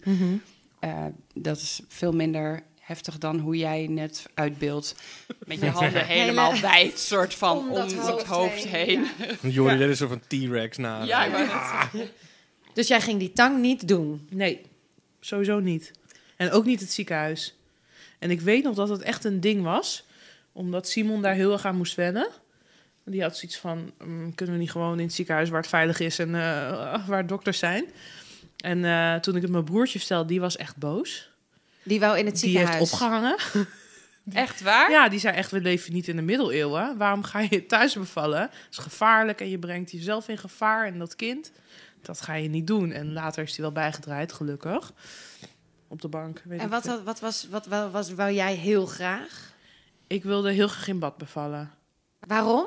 [0.79, 4.95] Eh, dat is veel minder heftig dan hoe jij net uitbeeldt.
[5.45, 9.05] Met je handen helemaal Hele- wijd, soort van om, Om dat het hoofd heen.
[9.41, 11.03] heen, dit is soort van T-Rex na.
[11.03, 11.47] Ja, wou
[11.93, 12.11] net-
[12.73, 14.27] Dus jij ging die tang niet doen?
[14.29, 14.61] Nee,
[15.19, 15.91] sowieso niet.
[16.37, 17.55] En ook niet het ziekenhuis.
[18.19, 20.05] En ik weet nog dat het echt een ding was.
[20.51, 22.27] Omdat Simon daar heel erg aan moest wennen.
[23.05, 25.99] Die had zoiets van, mm, kunnen we niet gewoon in het ziekenhuis waar het veilig
[25.99, 27.85] is en eh, waar dokters zijn.
[28.57, 31.29] En eh, toen ik het mijn broertje vertelde, die was echt boos.
[31.83, 32.79] Die wou in het Die ziekenhuis.
[32.79, 33.35] heeft opgehangen.
[34.33, 34.91] Echt waar?
[34.91, 36.97] Ja, die zei echt, we leven niet in de middeleeuwen.
[36.97, 38.41] Waarom ga je thuis bevallen?
[38.41, 41.51] Het is gevaarlijk en je brengt jezelf in gevaar en dat kind.
[42.01, 42.91] Dat ga je niet doen.
[42.91, 44.93] En later is hij wel bijgedraaid, gelukkig.
[45.87, 46.41] Op de bank.
[46.45, 49.53] Weet En wat, wat, was, wat wou- was, wou jij heel graag?
[50.07, 51.71] Ik wilde heel graag in bad bevallen.
[52.19, 52.65] Waarom?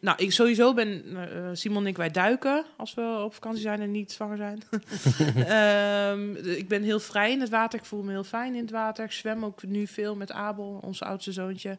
[0.00, 3.80] Nou, ik sowieso ben eh, Simon en ik, wij duiken als we op vakantie zijn
[3.80, 4.62] en niet zwanger zijn.
[5.46, 7.78] Ehm, ik ben heel vrij in het water.
[7.78, 9.04] Ik voel me heel fijn in het water.
[9.04, 11.78] Ik zwem ook nu veel met Abel, ons oudste zoontje.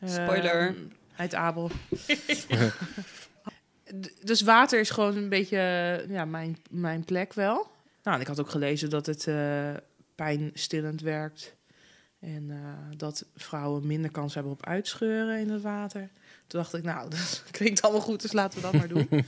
[0.00, 0.62] Ehm, Spoiler.
[1.12, 1.70] Hij heet Abel.
[4.22, 7.66] Dus water is gewoon een beetje eh, ja, mijn, mijn plek wel.
[8.02, 9.74] Nou, en ik had ook gelezen dat het eh
[10.14, 11.54] pijnstillend werkt.
[12.20, 16.10] En eh, dat vrouwen minder kans hebben op uitscheuren in het water.
[16.46, 19.08] Toen dacht ik, nou, dat klinkt allemaal goed, dus laten we dat maar doen.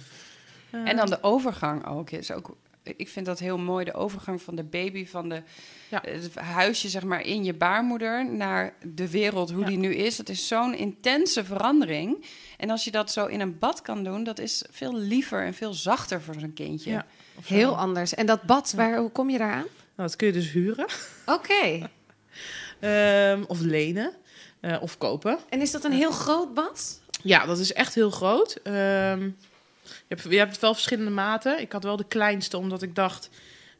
[0.70, 2.56] Eh, En dan de overgang ook is ook.
[2.82, 5.42] Ik vind dat heel mooi, de overgang van de baby, van de,
[5.88, 6.02] Ja.
[6.04, 9.66] het huisje zeg maar in je baarmoeder naar de wereld, hoe Ja.
[9.66, 10.16] die nu is.
[10.16, 12.24] Dat is zo'n intense verandering.
[12.56, 15.54] En als je dat zo in een bad kan doen, dat is veel liever en
[15.54, 16.90] veel zachter voor zo'n kindje.
[16.90, 17.06] Ja.
[17.44, 18.14] Heel anders.
[18.14, 19.66] En dat bad, waar, hoe kom je daar aan?
[19.96, 20.86] Nou, dat kun je dus huren.
[21.36, 21.88] Oké.
[22.80, 24.12] Ehm, of lenen.
[24.60, 25.38] eh, of kopen.
[25.48, 27.00] En is dat een heel groot bad?
[27.26, 28.60] Ja, dat is echt heel groot.
[28.62, 29.22] Ehm,
[29.82, 31.60] je, hebt, je hebt wel verschillende maten.
[31.60, 33.30] Ik had wel de kleinste, omdat ik dacht...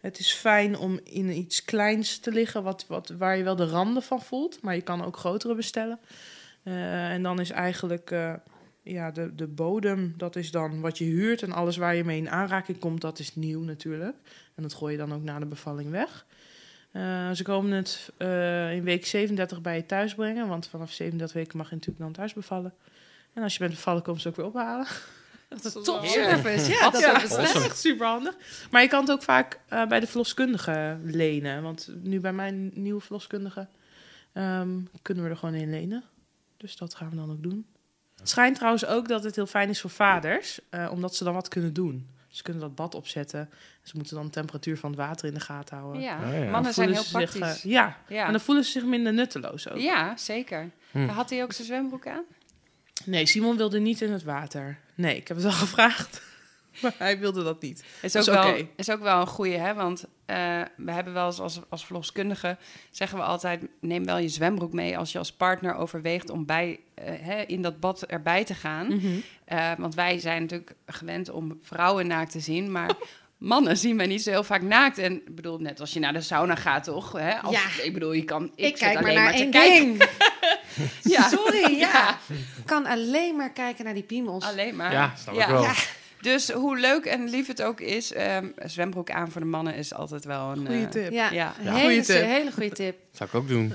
[0.01, 2.63] het is fijn om in iets kleins te liggen...
[2.63, 4.63] Wat, wat, waar je wel de randen van voelt.
[4.63, 5.99] Maar je kan ook grotere bestellen.
[6.63, 8.11] Eh, en dan is eigenlijk...
[8.11, 8.35] eh,
[8.83, 11.43] ja, de, de bodem, dat is dan wat je huurt.
[11.43, 14.17] En alles waar je mee in aanraking komt, dat is nieuw natuurlijk.
[14.55, 16.27] En dat gooi je dan ook na de bevalling weg.
[16.93, 18.13] Eh, ze komen het
[18.73, 20.49] in week 37 bij je thuis brengen.
[20.49, 22.75] Want vanaf 37 weken mag je natuurlijk dan thuis bevallen.
[23.37, 24.87] En als je bent bevallen, komen ze ook weer ophalen.
[25.49, 26.71] Wat een wel- topservice.
[26.71, 28.35] Ja, dat ja, ook dat is echt super handig.
[28.71, 31.63] Maar je kan het ook vaak eh, bij de verloskundige lenen.
[31.63, 33.69] Want nu bij mijn nieuwe verloskundige
[34.33, 36.05] ehm, kunnen we er gewoon in lenen.
[36.57, 37.67] Dus dat gaan we dan ook doen.
[38.17, 41.35] Het schijnt trouwens ook dat het heel fijn is voor vaders, eh, omdat ze dan
[41.35, 42.09] wat kunnen doen.
[42.29, 43.51] Ze kunnen dat bad opzetten.
[43.83, 46.03] Ze moeten dan de temperatuur van het water in de gaten houden.
[46.03, 46.51] Ja, Ah, ja.
[46.51, 47.65] mannen zijn heel zich, praktisch.
[47.65, 47.97] eh, ja.
[48.09, 48.25] ja.
[48.27, 49.79] en dan voelen ze zich minder nutteloos ook.
[49.79, 50.71] ja, zeker.
[50.91, 51.07] Hm.
[51.07, 52.23] Had hij ook zijn zwembroek aan?
[53.07, 54.79] Nee, Simon wilde niet in het water.
[54.95, 56.23] Nee, ik heb het al gevraagd.
[56.83, 57.85] Maar hij wilde dat niet.
[58.03, 59.75] Is ook, is wel, is ook wel een goeie, hè?
[59.75, 62.57] Want eh, we hebben wel eens als, als verloskundige...
[62.91, 64.99] zeggen we altijd, neem wel je zwembroek mee...
[64.99, 68.87] als je als partner overweegt om bij, eh, hè, in dat bad erbij te gaan.
[68.87, 69.07] Mhm.
[69.45, 72.73] Eh, want wij zijn natuurlijk gewend om vrouwen naakt te zien...
[72.73, 72.97] maar
[73.39, 74.99] mannen zien wij niet zo heel vaak naakt.
[74.99, 77.13] En ik bedoel, net als je naar de sauna gaat, toch?
[77.13, 77.37] Hè?
[77.43, 77.83] Als, Ja.
[77.83, 78.51] Ik bedoel, je kan...
[78.55, 79.87] Ik, kijk maar alleen naar te één kijken.
[79.99, 80.09] ding.
[81.03, 81.29] Ja.
[81.29, 82.19] Sorry, ja.
[82.37, 84.45] Ik kan alleen maar kijken naar die piemels.
[84.45, 84.93] Alleen maar.
[84.93, 85.63] Ja, snap ik wel.
[85.63, 85.73] Ja.
[86.21, 88.13] Dus hoe leuk en lief het ook is...
[88.13, 90.67] ehm, zwembroek aan voor de mannen is altijd wel een...
[90.67, 91.13] Goeie eh, tip.
[91.13, 91.55] Ja, Ja.
[91.59, 92.25] Hele, Goeie tip.
[92.25, 92.97] hele goede tip.
[93.13, 93.75] Zou ik ook doen.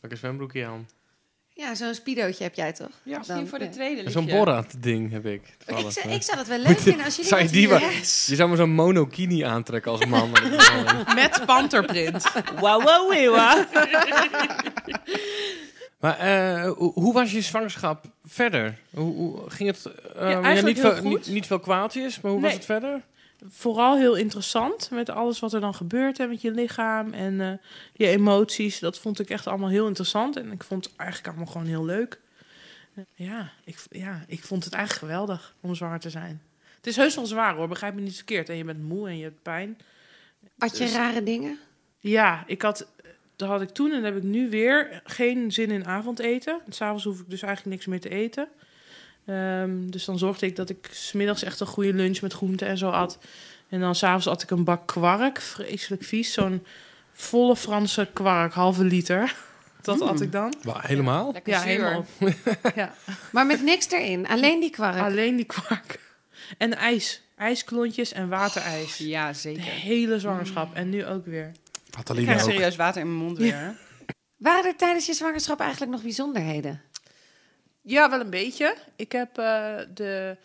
[0.00, 0.88] Pak een zwembroekje aan.
[1.58, 2.90] Ja, zo'n speedootje heb jij toch?
[3.02, 3.70] Ja, misschien Dan- voor de ja.
[3.70, 4.26] tweede Zo'n.
[4.26, 5.42] Borat-ding heb ik.
[5.66, 8.48] Ik, ik zou dat wel leuk vinden als jullie Zou je die wel- Je zou
[8.48, 10.30] maar zo'n monokini aantrekken als man.
[10.30, 12.24] Maar Met panterprint.
[12.60, 13.64] Wauw, wauw, wauw.
[16.00, 18.78] Maar eh, hoe, hoe was je zwangerschap verder?
[18.94, 19.86] Hoe, hoe ging het?
[19.86, 21.10] eh, ja, eigenlijk niet, heel veel, goed.
[21.10, 23.00] niet, niet veel kwaaltjes, maar hoe was het verder?
[23.46, 27.52] Vooral heel interessant met alles wat er dan gebeurt hè, met je lichaam en eh,
[27.92, 28.78] je emoties.
[28.78, 30.36] Dat vond ik echt allemaal heel interessant.
[30.36, 32.20] En ik vond het eigenlijk allemaal gewoon heel leuk.
[32.94, 36.42] Eh, Ja ik, ja, ik vond het eigenlijk geweldig om zwanger te zijn.
[36.76, 38.48] Het is heus wel zwaar hoor, begrijp me niet verkeerd.
[38.48, 39.78] En je bent moe en je hebt pijn.
[40.58, 41.58] Had je Dus- rare dingen?
[41.98, 42.86] Ja, ik had,
[43.36, 46.60] dat had ik toen en heb ik nu weer geen zin in avondeten.
[46.68, 48.48] S'avonds hoef ik dus eigenlijk niks meer te eten.
[49.28, 52.78] Ehm, dus dan zorgde ik dat ik smiddags echt een goede lunch met groenten en
[52.78, 53.18] zo at.
[53.68, 56.32] En dan s'avonds at ik een bak kwark, vreselijk vies.
[56.32, 56.64] Zo'n
[57.12, 59.34] volle Franse kwark, halve liter.
[59.82, 60.54] Dat at ik dan.
[60.62, 61.32] Wa- helemaal?
[61.32, 62.04] Lekker Ja, helemaal.
[62.74, 62.94] ja,
[63.32, 64.98] Maar met niks erin, alleen die kwark.
[64.98, 66.00] alleen die kwark.
[66.58, 67.22] En ijs.
[67.36, 68.96] Ijsklontjes en waterijs.
[68.96, 69.62] Ja, De zeker.
[69.62, 70.74] hele zwangerschap.
[70.74, 71.46] En nu ook weer.
[71.46, 73.76] Ik Catalina krijg serieus water in mijn mond weer.
[74.36, 76.80] Waren er tijdens je zwangerschap eigenlijk nog bijzonderheden?
[77.88, 78.76] Ja, wel een beetje.
[78.96, 80.36] Ik heb eh, de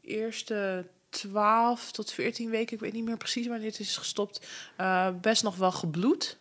[0.00, 4.46] eerste 12 tot 14 weken, ik weet niet meer precies wanneer het is gestopt,
[4.76, 6.38] eh, best nog wel gebloed.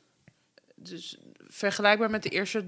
[0.76, 2.66] Dus vergelijkbaar met de eerste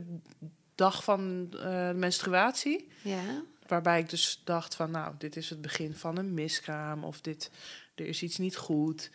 [0.76, 2.88] dag van de menstruatie.
[3.02, 3.44] Ja.
[3.68, 7.52] Waarbij ik dus dacht van, nou, dit is het begin van een miskraam of dit,
[7.96, 9.10] er is iets niet goed.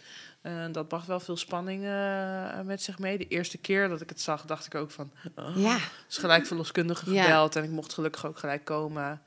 [0.72, 3.18] Dat bracht wel veel spanning eh, met zich mee.
[3.18, 5.78] De eerste keer dat ik het zag, dacht ik ook van, oh, Ja.
[6.06, 7.22] dus gelijk verloskundige Ja.
[7.22, 9.22] gebeld en ik mocht gelukkig ook gelijk komen.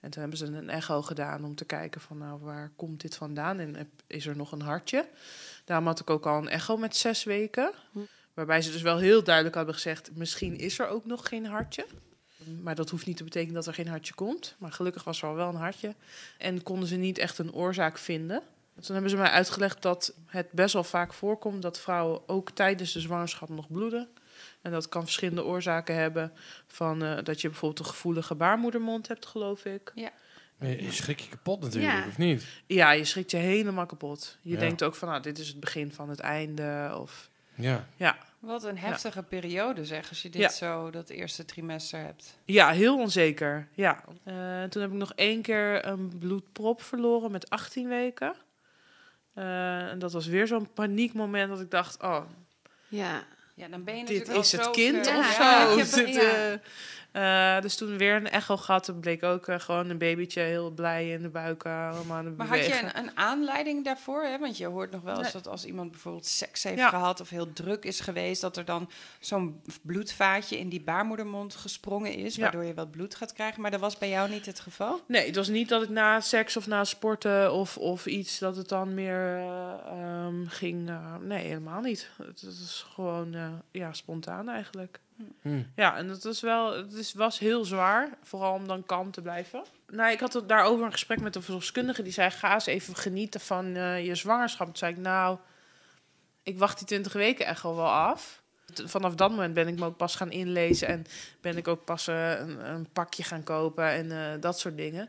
[0.00, 3.14] En toen hebben ze een echo gedaan om te kijken van nou, waar komt dit
[3.16, 5.08] vandaan en is er nog een hartje?
[5.64, 7.72] Daarom had ik ook al een echo met zes weken.
[7.92, 7.98] Hm.
[8.34, 11.86] Waarbij ze dus wel heel duidelijk hadden gezegd, misschien is er ook nog geen hartje.
[12.62, 14.54] Maar dat hoeft niet te betekenen dat er geen hartje komt.
[14.58, 15.94] Maar gelukkig was er al wel een hartje.
[16.38, 18.42] En konden ze niet echt een oorzaak vinden.
[18.80, 22.92] Toen hebben ze mij uitgelegd dat het best wel vaak voorkomt dat vrouwen ook tijdens
[22.92, 24.08] de zwangerschap nog bloeden.
[24.62, 26.32] En dat kan verschillende oorzaken hebben.
[26.66, 29.92] Van eh, dat je bijvoorbeeld een gevoelige baarmoedermond hebt, geloof ik.
[29.94, 30.10] Je
[30.82, 32.06] je schrik je kapot natuurlijk, Ja.
[32.08, 32.44] of niet?
[32.66, 34.38] Ja, je schrikt je helemaal kapot.
[34.42, 34.58] Je Ja.
[34.58, 36.96] denkt ook van, nou, dit is het begin van het einde.
[37.00, 37.86] Of Ja.
[37.96, 40.48] ja, Wat een heftige periode zeg, als je dit Ja.
[40.48, 42.38] zo dat eerste trimester hebt.
[42.44, 43.68] ja heel onzeker.
[43.74, 44.04] Ja.
[44.24, 48.34] Eh, toen heb ik nog één keer een bloedprop verloren met 18 weken.
[49.40, 52.20] Eh, en dat was weer zo'n paniekmoment dat ik dacht, oh,
[52.88, 53.24] Ja.
[53.54, 55.96] Ja, dan ben je dit natuurlijk is het kind of Ja, zo.
[56.04, 56.60] Dit, ja.
[57.12, 58.84] Eh, dus toen weer een echo gehad.
[58.84, 62.36] Toen bleek ook eh, gewoon een babytje heel blij in de buik eh, allemaal aan
[62.36, 64.22] Maar had je een, een aanleiding daarvoor?
[64.22, 64.38] Hè?
[64.38, 65.32] Want je hoort nog wel eens Nee.
[65.32, 66.88] dat als iemand bijvoorbeeld seks heeft Ja.
[66.88, 72.14] gehad of heel druk is geweest, dat er dan zo'n bloedvaatje in die baarmoedermond gesprongen
[72.14, 72.42] is, Ja.
[72.42, 73.62] waardoor je wat bloed gaat krijgen.
[73.62, 75.00] Maar dat was bij jou niet het geval?
[75.06, 78.56] Nee, het was niet dat ik na seks of na sporten of, of iets dat
[78.56, 80.90] het dan meer eh, ehm, ging.
[81.20, 82.10] nee, helemaal niet.
[82.16, 83.36] Het, het is gewoon
[83.70, 85.00] ja, spontaan eigenlijk.
[85.42, 85.62] Hm.
[85.76, 89.22] Ja, en het, is wel, het is, was heel zwaar, vooral om dan kalm te
[89.22, 89.64] blijven.
[89.88, 92.02] Nou, ik had het daarover een gesprek met een verloskundige.
[92.02, 94.66] Die zei, ga eens even genieten van eh, je zwangerschap.
[94.66, 95.38] Toen zei ik, nou,
[96.42, 98.42] ik wacht die 20 weken echt al wel af.
[98.84, 101.06] Vanaf dat moment ben ik me ook pas gaan inlezen en
[101.40, 105.08] ben ik ook pas eh, een, een pakje gaan kopen en eh, dat soort dingen.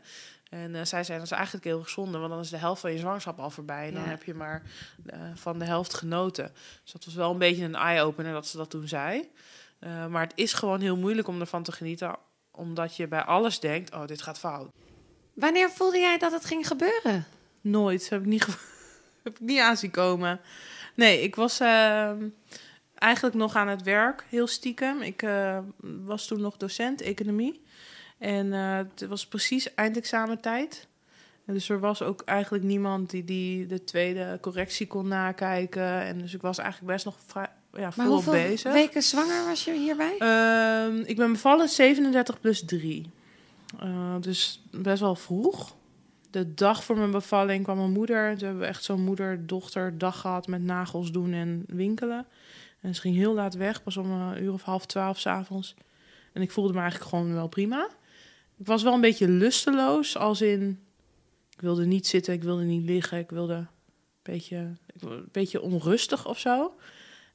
[0.50, 2.98] En zij zei, dat is eigenlijk heel gezonde, want dan is de helft van je
[2.98, 3.86] zwangerschap al voorbij.
[3.88, 4.08] En dan Ja.
[4.08, 4.62] heb je maar
[5.34, 6.52] van de helft genoten.
[6.82, 9.30] Dus dat was wel een beetje een eye-opener dat ze dat toen zei.
[9.82, 12.16] Eh, maar het is gewoon heel moeilijk om ervan te genieten,
[12.50, 14.70] omdat je bij alles denkt, oh, dit gaat fout.
[15.34, 17.26] Wanneer voelde jij dat het ging gebeuren?
[17.60, 18.08] Nooit.
[18.08, 18.46] Heb ik niet,
[19.24, 20.40] heb ik niet aanzien komen.
[20.94, 22.28] Nee, ik was ehm,
[22.94, 25.02] eigenlijk nog aan het werk, heel stiekem.
[25.02, 27.62] Ik eh, was toen nog docent economie.
[28.18, 30.88] En eh, het was precies eindexamentijd.
[31.46, 36.00] En dus er was ook eigenlijk niemand die, die de tweede correctie kon nakijken.
[36.00, 38.72] En dus ik was eigenlijk best nog vrij, ja, Maar volop hoeveel bezig.
[38.72, 40.16] weken zwanger was je hierbij?
[40.18, 43.10] Ehm, ik ben bevallen 37 plus 3.
[44.20, 45.76] dus best wel vroeg.
[46.30, 48.30] De dag voor mijn bevalling kwam mijn moeder.
[48.30, 52.26] Toen hebben we echt zo'n moeder-dochter dag gehad met nagels doen en winkelen.
[52.80, 55.74] En ze ging heel laat weg, pas om een uur of half twaalf s'avonds.
[56.32, 57.88] En ik voelde me eigenlijk gewoon wel prima.
[58.58, 60.80] Ik was wel een beetje lusteloos, als in...
[61.50, 63.68] Ik wilde niet zitten, ik wilde niet liggen, ik wilde een
[64.22, 64.56] beetje,
[64.98, 66.74] een beetje onrustig of zo.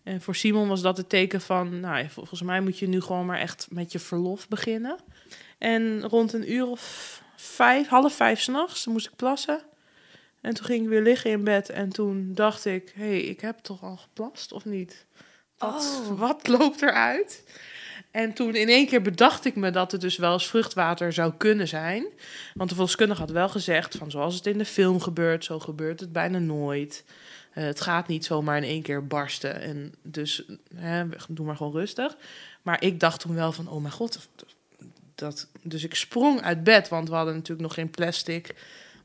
[0.08, 3.02] En voor Simon was dat het teken van, nou, ja, volgens mij moet je nu
[3.02, 4.98] gewoon maar echt met je verlof beginnen.
[5.58, 9.62] En rond een uur of vijf, half vijf s'nachts, moest ik plassen.
[10.41, 13.41] En toen ging ik weer liggen in bed en toen dacht ik, hé, hey, ik
[13.41, 15.06] heb toch al geplast of niet?
[15.58, 16.20] Wat, Oh.
[16.28, 17.43] wat loopt eruit?
[18.12, 21.34] En toen in één keer bedacht ik me dat het dus wel eens vruchtwater zou
[21.38, 22.06] kunnen zijn.
[22.54, 26.00] Want de verloskundige had wel gezegd van zoals het in de film gebeurt, zo gebeurt
[26.00, 27.04] het bijna nooit.
[27.58, 29.62] Eh, het gaat niet zomaar in één keer barsten.
[29.62, 30.43] En dus
[30.76, 32.17] hè, doe maar gewoon rustig.
[32.62, 34.30] Maar ik dacht toen wel van, oh mijn god.
[35.15, 38.56] Dat, dus ik sprong uit bed, want we hadden natuurlijk nog geen plastic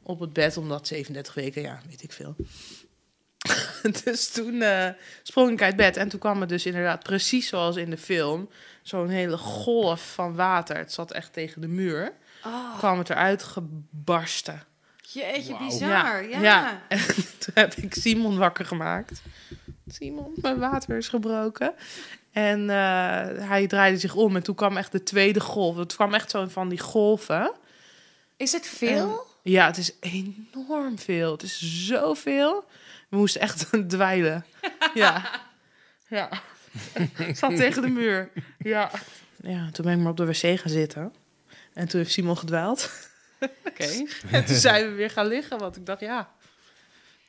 [0.02, 2.36] op het bed, omdat 37 weken, ja, weet ik veel.
[4.04, 4.88] dus toen eh,
[5.22, 8.48] sprong ik uit bed en toen kwam het dus inderdaad precies zoals in de film.
[8.82, 10.76] Zo'n hele golf van water.
[10.76, 12.12] Het zat echt tegen de muur.
[12.44, 14.62] Oh, Kwam het eruit gebarsten.
[15.12, 15.66] Jeetje, Wauw.
[15.68, 16.28] bizar.
[16.28, 16.40] Ja.
[16.40, 16.82] Ja.
[16.88, 16.98] En
[17.38, 19.22] toen heb ik Simon wakker gemaakt.
[19.86, 21.74] Simon, mijn water is gebroken.
[22.32, 22.76] En eh,
[23.48, 25.76] hij draaide zich om en toen kwam echt de tweede golf.
[25.76, 27.52] Het kwam echt zo van die golven.
[28.36, 29.26] Is het veel?
[29.42, 31.32] Ja, het is enorm veel.
[31.32, 32.64] Het is zoveel.
[33.08, 34.44] We moesten echt dweilen.
[34.94, 35.40] Ja.
[36.08, 36.28] Ja.
[37.18, 38.30] Ik zat tegen de muur.
[38.58, 38.90] Ja.
[39.42, 41.12] Ja, toen ben ik maar op de wc gaan zitten.
[41.72, 42.90] En toen heeft Simon gedwaald.
[43.66, 44.04] Oké.
[44.36, 46.30] En toen zijn we weer gaan liggen, want ik dacht, ja...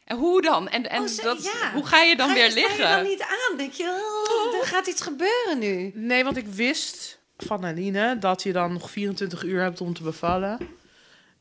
[0.05, 0.69] En hoe dan?
[0.69, 1.71] En, en Oh, ze- dat, ja.
[1.73, 2.89] hoe ga je dan Ga je- weer sta je liggen?
[2.89, 3.57] dan niet aan?
[3.57, 4.13] Denk je,
[4.53, 5.91] oh, er gaat iets gebeuren nu.
[5.95, 10.03] Nee, want ik wist van Aline dat je dan nog 24 uur hebt om te
[10.03, 10.57] bevallen.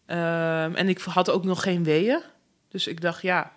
[0.06, 2.20] Ehm, en ik had ook nog geen weeën.
[2.68, 3.56] Dus ik dacht, ja,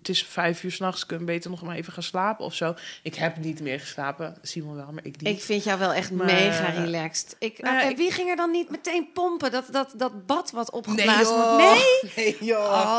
[0.00, 2.74] het is vijf uur s'nachts, ik kan beter nog maar even gaan slapen of zo.
[3.02, 5.36] Ik heb niet meer geslapen, Simon wel, maar ik niet.
[5.36, 7.36] Ik vind jou wel echt Maar- mega relaxed.
[7.38, 9.50] Ik, Nou en ik- wie ging er dan niet meteen pompen?
[9.50, 11.56] Dat, dat, dat bad wat nee, opgeblazen joh.
[11.56, 11.74] wordt.
[11.74, 12.12] Nee?
[12.24, 12.58] Nee, joh.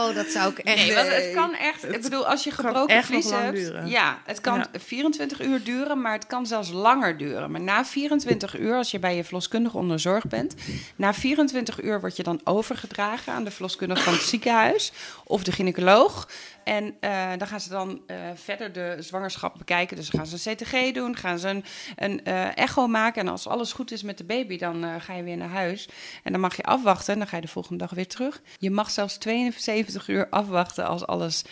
[0.10, 0.78] Oh, dat zou ik echt...
[0.78, 1.34] Nee, want het Nee.
[1.34, 1.84] kan echt.
[1.94, 3.56] Ik bedoel, als je gebroken vlies hebt.
[3.58, 3.88] duren.
[3.88, 4.68] Ja, het kan Ja.
[4.80, 7.52] 24 uur duren, maar het kan zelfs langer duren.
[7.52, 10.56] Maar na 24 uur, als je bij je verloskundige onder zorg bent,
[10.96, 14.92] na 24 uur word je dan overgedragen aan de verloskundige van het ziekenhuis
[15.24, 16.28] of de gynaecoloog.
[16.64, 19.96] En eh, dan gaan ze dan eh, verder de zwangerschap bekijken.
[19.96, 21.64] Dus gaan ze een CTG doen, gaan ze een,
[21.96, 23.22] een eh, echo maken.
[23.22, 25.90] En als alles goed is met de baby, dan ga je weer naar huis.
[26.24, 28.42] En dan mag je afwachten en dan ga je de volgende dag weer terug.
[28.58, 31.44] Je mag zelfs 72 uur afwachten als alles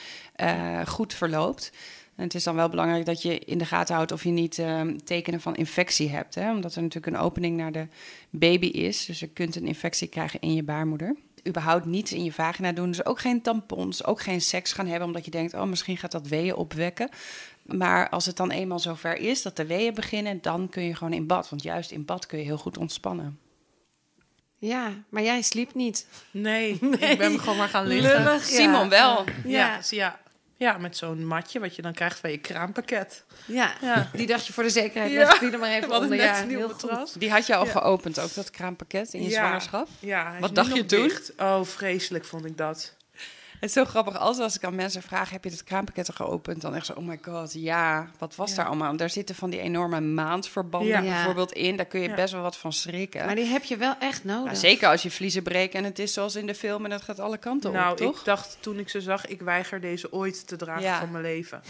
[0.85, 1.71] goed verloopt.
[2.19, 4.59] En het is dan wel belangrijk dat je in de gaten houdt of je niet
[4.59, 6.35] eh, tekenen van infectie hebt.
[6.35, 6.51] Hè?
[6.51, 7.87] Omdat er natuurlijk een opening naar de
[8.29, 9.05] baby is.
[9.05, 11.15] Dus je kunt een infectie krijgen in je baarmoeder.
[11.47, 12.87] Überhaupt niets in je vagina doen.
[12.87, 15.07] Dus ook geen tampons, ook geen seks gaan hebben.
[15.07, 17.09] Omdat je denkt, oh, misschien gaat dat weeën opwekken.
[17.63, 21.13] Maar als het dan eenmaal zover is dat de weeën beginnen, dan kun je gewoon
[21.13, 21.49] in bad.
[21.49, 23.39] Want juist in bad kun je heel goed ontspannen.
[24.57, 26.07] Ja, maar jij sliep niet.
[26.31, 28.23] Nee, ik ben gewoon maar gaan liggen.
[28.23, 28.55] Lullig, ja.
[28.55, 29.23] Simon wel.
[29.25, 30.19] Ja, Ja, ja.
[30.59, 30.77] Ja.
[30.77, 33.23] met zo'n matje wat je dan krijgt bij je kraampakket.
[33.45, 33.73] ja.
[33.81, 34.09] Ja.
[34.13, 35.19] Die dacht je voor de zekerheid, Ja.
[35.19, 36.15] leg die er maar even onder.
[36.17, 37.19] Ja, heel goed.
[37.19, 37.71] Die had je al Ja.
[37.71, 39.35] geopend, ook dat kraampakket in je Ja.
[39.39, 39.87] zwangerschap.
[39.99, 41.01] Ja, Wat dacht je toen?
[41.07, 41.33] dicht.
[41.37, 42.97] Oh, vreselijk vond ik dat.
[43.59, 46.61] Het is zo grappig, als, als ik aan mensen vraag, heb je het kraampakket geopend?
[46.61, 48.55] Dan echt zo, oh my god, ja, wat was Ja.
[48.55, 48.95] daar allemaal?
[48.97, 51.01] Daar zitten van die enorme maandverbanden Ja.
[51.01, 51.75] bijvoorbeeld in.
[51.75, 52.15] Daar kun je Ja.
[52.15, 53.25] best wel wat van schrikken.
[53.25, 54.43] Maar die heb je wel echt nodig.
[54.45, 57.01] Nou, zeker als je vliezen breken en het is zoals in de film en het
[57.01, 58.19] gaat alle kanten nou, op, toch?
[58.19, 61.61] ik dacht toen ik ze zag, ik weiger deze ooit te dragen van mijn leven.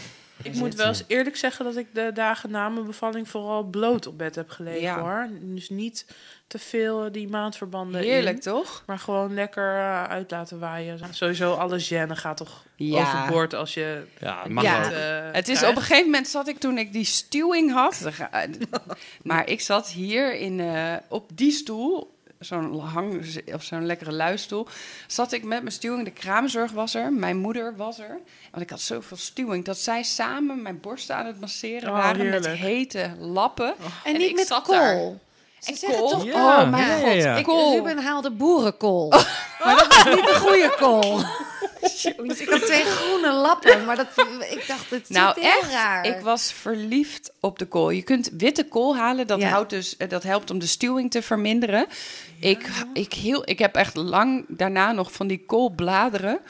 [0.42, 4.06] Ik moet wel eens eerlijk zeggen dat ik de dagen na mijn bevalling vooral bloot
[4.06, 5.00] op bed heb gelegen Ja.
[5.00, 5.28] hoor.
[5.40, 6.06] Dus niet
[6.46, 8.82] te veel eh, die maandverbanden Heerlijk, in, toch?
[8.86, 10.98] maar gewoon lekker eh, uit laten waaien.
[11.10, 13.00] Sowieso alle gêne gaat toch Ja.
[13.00, 14.76] overboord als je Ja, mag Ja.
[14.78, 14.84] ook.
[14.84, 15.76] het, eh, Het is krijgt.
[15.76, 18.08] op een gegeven moment zat ik toen ik die stuwing had.
[19.22, 23.24] maar ik zat hier in, eh, op die stoel, zo'n hang
[23.54, 24.66] of zo'n lekkere luistoel.
[25.06, 26.04] Zat ik met mijn stuwing.
[26.04, 28.18] De kraamzorg was er, mijn moeder was er.
[28.50, 32.30] Want ik had zoveel stuwing dat zij samen mijn borsten aan het masseren Oh, waren
[32.30, 33.74] met hete lappen.
[33.78, 34.74] en en niet ik met zat kool.
[34.74, 35.18] daar.
[35.60, 36.08] Ze En zeggen kool?
[36.08, 36.24] toch...
[36.24, 37.36] Ja, oh mijn ja, god, ja.
[37.36, 37.74] ik Ik.
[37.74, 39.12] Ruben haalde boerenkool.
[39.64, 41.20] Maar dat is niet de goede kool.
[41.80, 44.06] Dus ik had twee groene lappen, maar dat,
[44.50, 46.06] ik dacht, het Nou, zit heel echt, raar.
[46.06, 47.90] ik was verliefd op de kool.
[47.90, 51.22] Je kunt witte kool halen, dat, houdt dus, eh, dat helpt om de stuwing te
[51.22, 51.86] verminderen.
[52.40, 56.40] Ik, ik, heel, ik heb echt lang daarna nog van die koolbladeren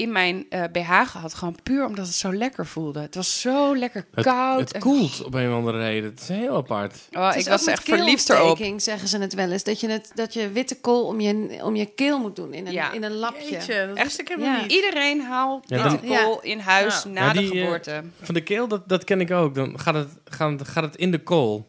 [0.00, 1.34] in mijn eh, BH gehad.
[1.34, 3.00] Gewoon puur omdat het zo lekker voelde.
[3.00, 4.60] Het was zo lekker Het, koud.
[4.60, 6.10] het en- koelt op een of andere reden.
[6.10, 6.94] Het is heel apart.
[7.12, 8.58] Oh, Het is ik ook was met echt verliefd erop.
[8.76, 9.64] zeggen ze het wel eens.
[9.64, 12.66] Dat je, het, dat je witte kool om je, om je keel moet doen in
[12.66, 12.92] een, Ja.
[12.92, 13.50] in een lapje.
[13.50, 14.20] Jeetje, dat Echt?
[14.20, 14.62] ik helemaal Ja.
[14.62, 14.72] niet.
[14.72, 17.10] Iedereen haalt Ja, witte dan- kool in huis Ja.
[17.10, 18.02] na Ja, de die, eh, geboorte.
[18.22, 19.54] Van de keel, dat, dat ken ik ook.
[19.54, 21.68] Dan gaat het, gaat, gaat het in de kool.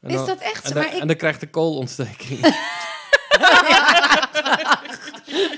[0.00, 0.74] En Is dan- dat echt En zo?
[0.74, 2.38] dan, Maar ik, en dan krijgt de koolontsteking.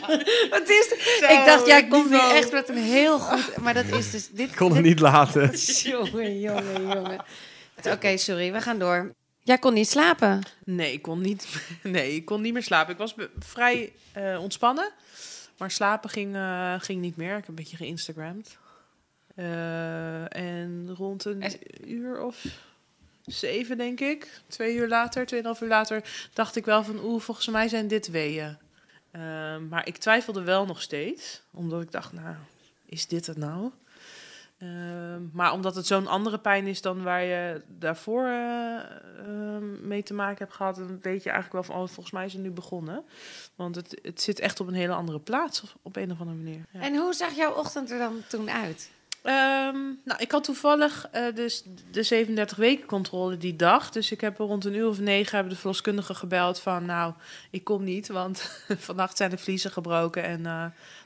[0.58, 0.88] het is,
[1.18, 3.56] Zo, ik dacht, jij komt nu echt met een heel goed...
[3.56, 4.28] Maar dat is dus...
[4.28, 5.50] Dit, Ik kon het dit- niet laten.
[5.90, 7.24] Jongen, jongen, jongen.
[7.90, 9.12] Oké, sorry, we gaan door.
[9.42, 10.40] Jij kon niet slapen.
[10.64, 11.46] Nee, ik kon niet,
[11.82, 12.92] nee, ik kon niet meer slapen.
[12.92, 14.90] Ik was vrij eh, ontspannen,
[15.58, 17.30] maar slapen ging, eh, ging niet meer.
[17.30, 18.56] Ik heb een beetje geïnstagramd.
[19.34, 21.58] Eh, en rond een En-
[21.90, 22.36] uur of
[23.24, 27.48] zeven, denk ik, twee uur later, tweeënhalf uur later, dacht ik wel van, oeh, volgens
[27.48, 28.58] mij zijn dit weeën.
[29.14, 32.35] Ehm, maar ik twijfelde wel nog steeds, omdat ik dacht, nou,
[32.87, 33.70] is dit het nou?
[34.59, 38.79] Ehm, maar omdat het zo'n andere pijn is dan waar je daarvoor eh,
[39.18, 42.24] ehm, mee te maken hebt gehad, dan weet je eigenlijk wel van, oh, volgens mij
[42.24, 43.05] is het nu begonnen.
[43.55, 46.64] Want het, het zit echt op een hele andere plaats op, een of andere manier.
[46.70, 46.81] Ja.
[46.81, 48.90] En hoe zag jouw ochtend er dan toen uit?
[49.24, 53.90] Ehm, nou, ik had toevallig eh, dus de 37 weken controle die dag.
[53.90, 56.84] Dus ik heb rond een uur of negen hebben de verloskundige gebeld van...
[56.84, 57.12] nou,
[57.50, 60.22] ik kom niet, want vannacht zijn de vliezen gebroken...
[60.22, 60.52] en eh,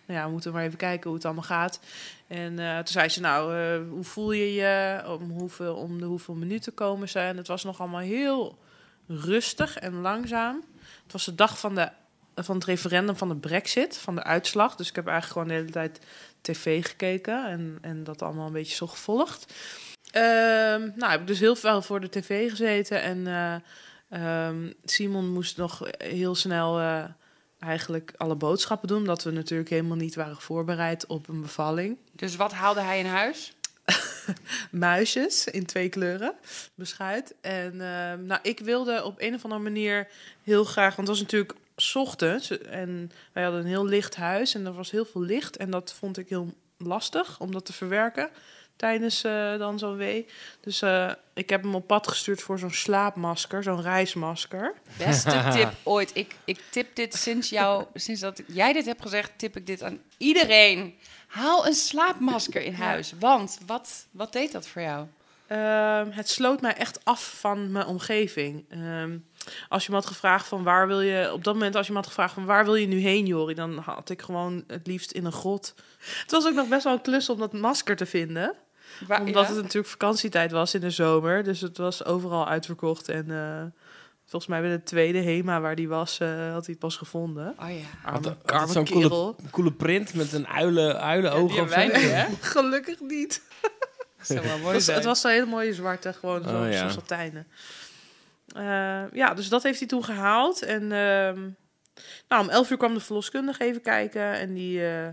[0.07, 1.81] nou ja, we moeten maar even kijken hoe het allemaal gaat.
[2.27, 5.03] En eh, toen zei ze, nou, hoe voel je je?
[5.07, 7.19] Om, hoeveel, om de hoeveel minuten komen ze?
[7.19, 8.59] En het was nog allemaal heel
[9.07, 10.65] rustig en langzaam.
[11.03, 11.91] Het was de dag van, de,
[12.35, 14.77] van het referendum van de brexit, van de uitslag.
[14.77, 16.01] Dus ik heb eigenlijk gewoon de hele tijd
[16.41, 19.53] tv gekeken en, en dat allemaal een beetje zo gevolgd.
[20.11, 23.03] Ehm, nou, heb ik dus heel veel voor de tv gezeten.
[23.03, 27.05] En eh, ehm, Simon moest nog heel snel eh,
[27.59, 28.99] eigenlijk alle boodschappen doen.
[28.99, 31.97] Omdat we natuurlijk helemaal niet waren voorbereid op een bevalling.
[32.13, 33.53] Dus wat haalde hij in huis?
[34.71, 36.35] Muisjes in twee kleuren,
[36.75, 37.35] beschuit.
[37.41, 40.09] En ehm, nou, ik wilde op een of andere manier
[40.43, 40.97] heel graag...
[40.97, 41.58] Want het was natuurlijk
[41.95, 44.55] ochtends en wij hadden een heel licht huis.
[44.55, 45.57] En er was heel veel licht.
[45.57, 48.31] En dat vond ik heel lastig om dat te verwerken
[48.79, 50.27] tijdens eh, dan zo'n wee.
[50.61, 54.75] Dus eh, ik heb hem op pad gestuurd voor zo'n slaapmasker, zo'n reismasker.
[54.99, 56.11] Beste tip ooit.
[56.15, 59.83] Ik, ik tip dit sinds jou, sinds dat jij dit hebt gezegd, tip ik dit
[59.83, 60.99] aan iedereen.
[61.27, 63.13] Haal een slaapmasker in huis.
[63.19, 65.07] Want wat, wat deed dat voor jou?
[65.49, 68.65] Ehm, het sloot mij echt af van mijn omgeving.
[68.69, 69.19] Ehm,
[69.69, 71.33] als je me had gevraagd van waar wil je...
[71.33, 73.55] Op dat moment als je me had gevraagd van waar wil je nu heen, Jori...
[73.55, 75.75] dan had ik gewoon het liefst in een grot.
[76.23, 78.55] Het was ook nog best wel een klus om dat masker te vinden.
[79.07, 79.53] Waar, Omdat ja?
[79.55, 81.45] het natuurlijk vakantietijd was in de zomer.
[81.45, 83.09] Dus het was overal uitverkocht.
[83.09, 83.83] En eh,
[84.27, 87.55] volgens mij bij de tweede HEMA waar die was, eh, had hij het pas gevonden.
[87.61, 88.11] Oh ja.
[88.11, 89.35] Arme, Had- arme zo'n.
[89.43, 91.89] Een coole print met een uilen, uilenoog of zo.
[92.41, 93.43] Gelukkig niet.
[94.37, 94.97] Zou wel Het mooi was, zijn.
[94.97, 96.89] het was zo'n hele mooie zwarte, gewoon zo, Oh, ja.
[96.89, 97.47] zo satijnen.
[98.55, 100.63] Eh, ja, dus dat heeft hij toen gehaald.
[100.63, 101.41] En ehm,
[102.29, 104.33] nou, om elf uur kwam de verloskundige even kijken.
[104.33, 105.09] En die eh,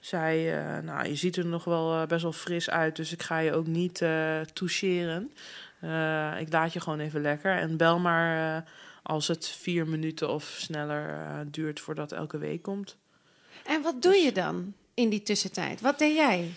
[0.00, 2.96] zei, eh, nou, je ziet er nog wel best wel fris uit.
[2.96, 5.32] Dus ik ga je ook niet eh toucheren.
[5.80, 7.56] Eh, ik laat je gewoon even lekker.
[7.58, 8.64] En bel maar
[9.02, 12.96] als het vier minuten of sneller eh, duurt voordat elke week komt.
[13.66, 15.80] En wat doe je dan in die tussentijd?
[15.80, 16.50] Wat deed jij?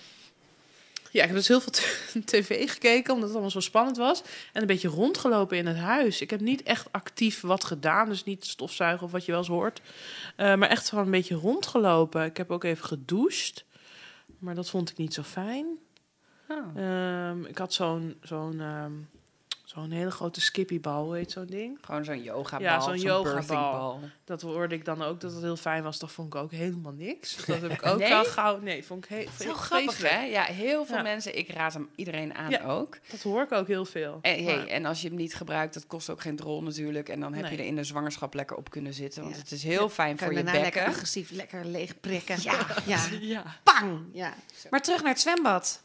[1.12, 1.74] Ja, ik heb dus heel veel
[2.26, 4.22] tv gekeken, omdat het allemaal zo spannend was.
[4.54, 6.22] En een beetje rondgelopen in het huis.
[6.22, 9.50] Ik heb niet echt actief wat gedaan, dus niet stofzuigen of wat je wel eens
[9.50, 9.82] hoort.
[10.36, 12.26] Eh, maar echt gewoon een beetje rondgelopen.
[12.26, 13.66] Ik heb ook even gedoucht,
[14.38, 15.66] maar dat vond ik niet zo fijn.
[16.48, 17.48] Oh.
[17.48, 18.92] Ik had zo'n zo'n ehm,
[19.70, 21.78] zo'n hele grote skippybal, heet zo'n ding?
[21.82, 22.66] Gewoon zo'n yogabal.
[22.68, 24.00] Ja, zo'n yogabal.
[24.26, 26.00] Dat hoorde ik dan ook, dat het heel fijn was.
[26.00, 27.36] Dat vond ik ook helemaal niks.
[27.46, 28.10] Dat heb ik ook Nee?
[28.10, 28.60] wel gauw...
[28.60, 30.24] Nee, vond ik heel Zo grappig, hè?
[30.26, 31.02] Ja, heel veel Ja.
[31.02, 31.38] mensen.
[31.38, 32.64] Ik raad hem iedereen aan Ja.
[32.64, 32.98] ook.
[33.12, 34.20] Dat hoor ik ook heel veel.
[34.22, 37.10] En, hey, Maar- en als je hem niet gebruikt, dat kost ook geen drol natuurlijk.
[37.10, 39.22] En dan heb je er in de zwangerschap lekker op kunnen zitten.
[39.24, 39.42] Want Ja.
[39.42, 40.94] het is heel fijn Kan voor je daarna lekker bekken.
[40.98, 42.38] agressief, lekker leeg prikken.
[42.42, 42.66] Ja.
[42.86, 43.00] ja.
[43.22, 43.44] Ja.
[43.64, 44.00] Pang!
[44.14, 44.34] Ja.
[44.70, 45.82] Maar terug naar het zwembad.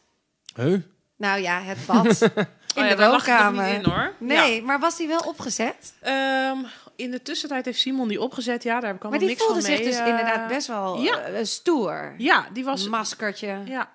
[0.55, 0.81] Huh?
[1.17, 2.29] Nou ja, het bad.
[2.75, 3.65] in Oh ja, de woonkamer.
[3.65, 4.13] niet in, hoor.
[4.19, 5.93] Nee, maar was die wel opgezet?
[6.01, 6.57] Ehm,
[6.95, 8.63] in de tussentijd heeft Simon die opgezet.
[8.63, 9.87] Ja, daar heb ik Maar allemaal die niks van voelde zich mee.
[9.87, 11.19] dus eh, inderdaad best wel ja.
[11.19, 12.13] eh, stoer.
[12.17, 12.87] Ja, die was...
[12.87, 13.61] Maskertje.
[13.65, 13.91] Ja.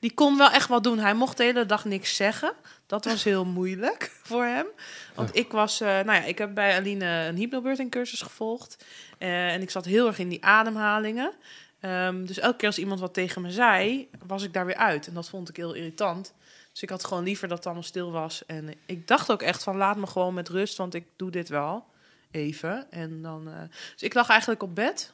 [0.00, 0.98] Die kon wel echt wat doen.
[0.98, 2.52] Hij mocht de hele dag niks zeggen.
[2.86, 4.66] Dat was heel moeilijk voor hem.
[5.14, 5.80] Want ik was...
[5.80, 8.84] eh, nou ja, ik heb bij Aline een hypnobirthing cursus gevolgd.
[9.18, 11.32] Eh, en ik zat heel erg in die ademhalingen.
[11.80, 15.06] Ehm, dus elke keer als iemand wat tegen me zei, was ik daar weer uit.
[15.06, 16.32] En dat vond ik heel irritant.
[16.72, 18.46] Dus ik had gewoon liever dat het allemaal stil was.
[18.46, 21.48] En ik dacht ook echt van, laat me gewoon met rust, want ik doe dit
[21.48, 21.84] wel.
[22.30, 22.90] Even.
[22.90, 23.60] En dan, eh,
[23.92, 25.12] dus ik lag eigenlijk op bed.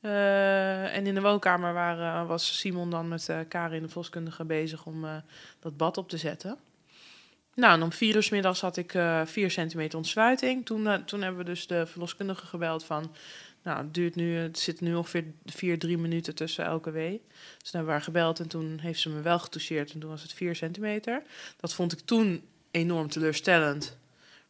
[0.00, 4.86] Eh, en in de woonkamer waar, eh, was Simon dan met Karin, de verloskundige, bezig
[4.86, 5.22] om
[5.60, 6.58] dat bad op te zetten.
[7.54, 10.66] Nou, en om vier uur 's middags had ik vier centimeter ontsluiting.
[10.66, 13.14] Toen, toen hebben we dus de verloskundige gebeld van...
[13.64, 17.22] Nou, het, duurt nu, het zit nu ongeveer vier, drie minuten tussen elke wee.
[17.28, 19.92] Dus toen hebben we haar gebeld en toen heeft ze me wel getoucheerd.
[19.92, 21.22] En toen was het vier centimeter.
[21.56, 23.96] Dat vond ik toen enorm teleurstellend.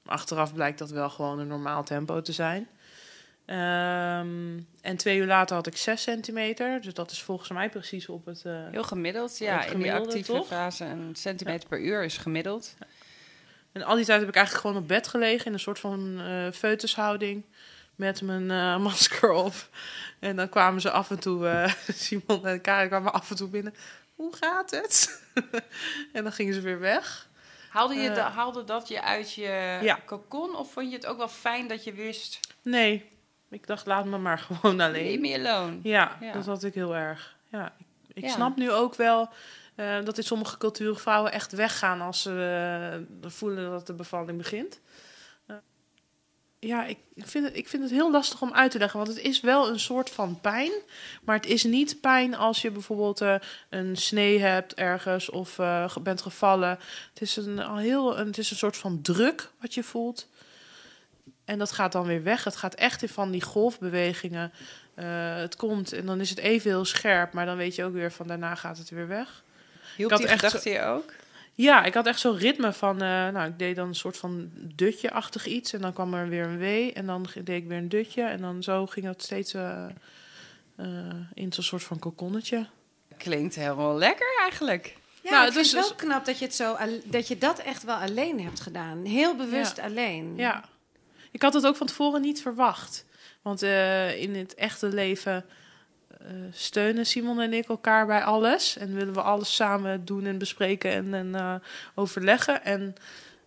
[0.03, 2.69] Maar achteraf blijkt dat wel gewoon een normaal tempo te zijn.
[3.45, 6.81] Ehm, en twee uur later had ik 6 centimeter.
[6.81, 8.43] Dus dat is volgens mij precies op het.
[8.45, 9.53] eh, Heel gemiddeld, ja.
[9.59, 10.47] Het in die gemiddelde, actieve toch?
[10.47, 12.75] fase een centimeter per uur is gemiddeld.
[13.73, 16.21] En al die tijd heb ik eigenlijk gewoon op bed gelegen in een soort van
[16.21, 17.45] eh foetushouding.
[17.97, 19.55] Met mijn eh, masker op.
[20.21, 23.49] En dan kwamen ze af en toe, eh, Simon en Karin kwamen af en toe
[23.49, 23.75] binnen.
[24.15, 25.23] Hoe gaat het?
[26.13, 27.29] en dan gingen ze weer weg.
[27.71, 28.37] Haalde, je Eh.
[28.37, 29.99] haalde dat je uit je Ja.
[30.07, 30.57] cocon?
[30.57, 32.41] Of vond je het ook wel fijn dat je wist...
[32.63, 33.09] Nee,
[33.51, 35.21] ik dacht laat me maar gewoon alleen.
[35.21, 35.79] Leave me alone.
[35.83, 36.33] Ja, Ja.
[36.33, 37.37] dat had ik heel erg.
[37.51, 38.29] Ja, ik, ik Ja.
[38.31, 39.29] snap nu ook wel.
[40.05, 44.81] Dat in sommige culturen vrouwen echt weggaan als ze voelen dat de bevalling begint.
[46.67, 49.11] Ja, ik ik vind, het, ik vind het heel lastig om uit te leggen, want
[49.15, 50.71] het is wel een soort van pijn.
[51.25, 53.35] Maar het is niet pijn als je bijvoorbeeld eh,
[53.71, 56.79] een snee hebt ergens of eh, bent gevallen.
[57.13, 60.29] Het is een, al heel, een- het is een soort van druk wat je voelt.
[61.45, 62.45] En dat gaat dan weer weg.
[62.45, 64.53] Het gaat echt in van die golfbewegingen.
[64.95, 67.93] Eh, het komt en dan is het even heel scherp, maar dan weet je ook
[67.93, 69.43] weer van daarna gaat het weer weg.
[69.97, 71.13] Hielp had die echt gedachte je ook?
[71.55, 72.95] Ja, ik had echt zo'n ritme van...
[73.03, 75.73] eh, nou, ik deed dan een soort van dutje-achtig iets.
[75.73, 76.91] En dan kwam er weer een W.
[76.97, 78.23] En dan deed ik weer een dutje.
[78.23, 79.85] En dan zo ging dat steeds eh,
[80.77, 80.87] eh,
[81.35, 82.67] in zo'n soort van kokonnetje.
[83.17, 84.97] Klinkt helemaal lekker eigenlijk.
[85.23, 87.83] Ja, Nou, dus- het wel knap dat je, het zo, al- dat je dat echt
[87.83, 89.05] wel alleen hebt gedaan.
[89.05, 89.83] Heel bewust Ja.
[89.85, 90.37] alleen.
[90.37, 90.65] Ja.
[91.31, 93.05] Ik had het ook van tevoren niet verwacht.
[93.43, 95.45] Want eh, in het echte leven
[96.51, 98.77] steunen Simon en ik elkaar bij alles.
[98.77, 101.55] En willen we alles samen doen en bespreken en, en eh,
[101.95, 102.65] overleggen.
[102.65, 102.95] En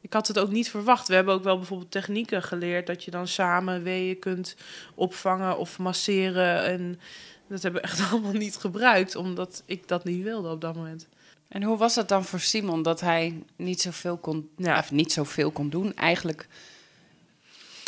[0.01, 1.07] ik had het ook niet verwacht.
[1.07, 2.87] We hebben ook wel bijvoorbeeld technieken geleerd...
[2.87, 4.55] dat je dan samen weeën kunt
[4.95, 6.63] opvangen of masseren.
[6.63, 6.99] En
[7.47, 9.15] dat hebben we echt allemaal niet gebruikt...
[9.15, 11.07] omdat ik dat niet wilde op dat moment.
[11.47, 15.51] En hoe was het dan voor Simon dat hij niet zoveel kon, of niet zoveel
[15.51, 15.93] kon doen?
[15.93, 16.47] Eigenlijk,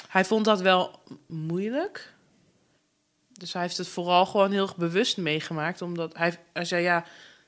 [0.07, 2.13] Hij vond dat wel moeilijk.
[3.39, 5.81] Dus hij heeft het vooral gewoon heel bewust meegemaakt.
[5.81, 7.05] Omdat hij, hij zei, ja,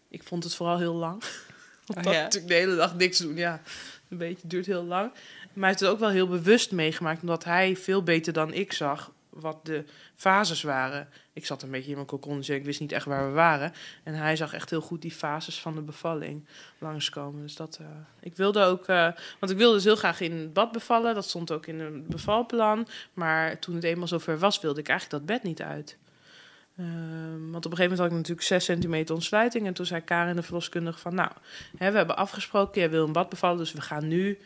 [0.09, 1.23] ik vond het vooral heel lang.
[1.87, 2.21] Omdat Oh ja.
[2.21, 3.61] natuurlijk de hele dag niks doen, ja.
[4.09, 5.11] Een beetje, duurt heel lang.
[5.11, 7.21] Maar hij heeft het ook wel heel bewust meegemaakt.
[7.21, 11.07] Omdat hij veel beter dan ik zag wat de fases waren.
[11.33, 12.55] Ik zat een beetje in mijn kokonnetje.
[12.55, 13.73] Ik wist niet echt waar we waren.
[14.03, 16.45] En hij zag echt heel goed die fases van de bevalling
[16.77, 17.41] langskomen.
[17.41, 17.87] Dus dat, eh,
[18.19, 18.87] ik wilde ook...
[18.87, 19.09] eh,
[19.39, 21.15] want ik wilde dus heel graag in het bad bevallen.
[21.15, 22.87] Dat stond ook in een bevalplan.
[23.13, 25.97] Maar toen het eenmaal zover was, wilde ik eigenlijk dat bed niet uit.
[26.77, 29.65] Ehm, want op een gegeven moment had ik natuurlijk 6 centimeter ontsluiting.
[29.65, 31.15] En toen zei Karin, de verloskundige, van...
[31.15, 31.31] Nou,
[31.77, 33.57] hè, we hebben afgesproken, jij wil een bad bevallen...
[33.57, 34.39] dus we gaan nu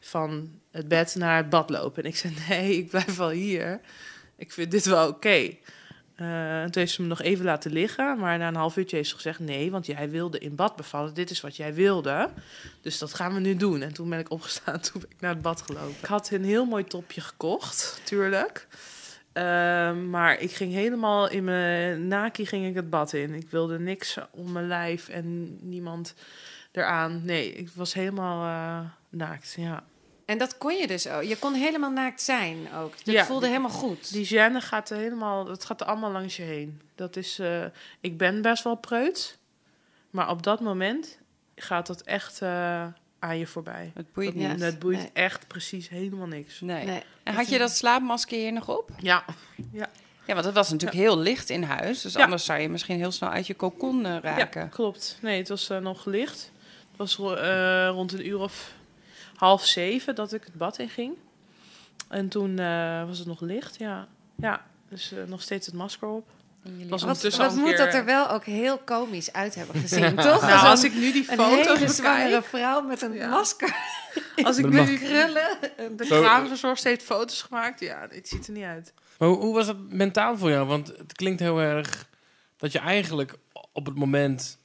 [0.00, 2.02] van het bed naar het bad lopen.
[2.02, 3.80] En ik zei, nee, ik blijf wel hier.
[4.38, 5.50] Ik vind dit wel oké.
[6.14, 8.18] Eh, en toen heeft ze me nog even laten liggen.
[8.18, 9.38] Maar na een half uurtje heeft ze gezegd...
[9.38, 11.14] nee, want jij wilde in bad bevallen.
[11.14, 12.30] Dit is wat jij wilde.
[12.80, 13.82] Dus dat gaan we nu doen.
[13.82, 14.80] En toen ben ik opgestaan.
[14.90, 15.94] Toen ben ik naar het bad gelopen.
[16.00, 18.66] Ik had een heel mooi topje gekocht, tuurlijk.
[19.32, 23.34] Ehm, maar ik ging helemaal in mijn naki ging ik het bad in.
[23.34, 26.14] Ik wilde niks om mijn lijf en niemand
[26.72, 27.24] eraan.
[27.24, 29.84] Nee, ik was helemaal eh, naakt, ja.
[30.28, 31.22] En dat kon je dus ook.
[31.22, 33.04] Je kon helemaal naakt zijn ook.
[33.04, 33.24] Dat Ja.
[33.24, 34.12] voelde helemaal goed.
[34.12, 36.80] Die gêne gaat er helemaal, dat gaat er allemaal langs je heen.
[36.94, 37.64] Dat is, eh,
[38.00, 39.36] ik ben best wel preuts,
[40.10, 41.18] maar op dat moment
[41.56, 42.86] gaat dat echt eh,
[43.18, 43.90] aan je voorbij.
[43.94, 44.48] het boeit Dat, Ja.
[44.50, 44.60] niet.
[44.60, 45.10] dat boeit Nee.
[45.12, 46.60] echt precies helemaal niks.
[46.60, 46.84] Nee.
[46.86, 47.02] Nee.
[47.22, 48.90] En had je dat slaapmasker hier nog op?
[49.00, 49.24] Ja,
[50.26, 52.00] Ja, want het was natuurlijk heel licht in huis.
[52.00, 52.24] Dus Ja.
[52.24, 54.60] anders zou je misschien heel snel uit je kokon eh, raken.
[54.60, 55.18] ja klopt.
[55.22, 56.52] Nee, het was eh, nog licht.
[56.88, 58.72] Het was ro- eh, rond een uur of
[59.38, 61.14] half zeven dat ik het bad in ging.
[62.08, 64.08] En toen eh, was het nog licht, ja.
[64.36, 66.28] Ja, dus eh, nog steeds het masker op.
[66.88, 70.40] Was Wat, een moet keer- dat er wel ook heel komisch uit hebben gezien, toch?
[70.40, 72.44] Nou, Zo'n- als ik nu die een foto's hele zwangere bekijk...
[72.44, 73.28] vrouw met een Ja.
[73.28, 73.76] masker,
[74.42, 75.58] Als ik Met nu een die krullen.
[75.96, 77.80] De Zo- kraamverzorgster heeft foto's gemaakt.
[77.80, 78.92] Ja, het ziet er niet uit.
[79.18, 80.66] Maar hoe, hoe was het mentaal voor jou?
[80.66, 82.08] Want het klinkt heel erg
[82.56, 83.34] dat je eigenlijk
[83.72, 84.58] op het moment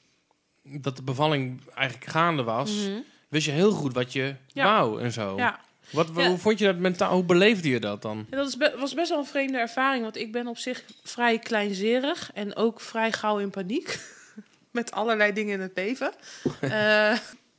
[0.62, 2.88] dat de bevalling eigenlijk gaande was,
[3.34, 4.64] wist je heel goed wat je Ja.
[4.64, 5.36] wou en zo.
[5.36, 5.58] Ja.
[5.90, 6.28] Wat, Ja.
[6.28, 7.12] Hoe vond je dat mentaal?
[7.14, 8.26] Hoe beleefde je dat dan?
[8.30, 10.02] Dat is be- was best wel een vreemde ervaring.
[10.02, 12.30] Want ik ben op zich vrij kleinzerig.
[12.34, 13.98] En ook vrij gauw in paniek.
[14.70, 16.12] Met allerlei dingen in het leven.
[16.60, 17.10] Eh,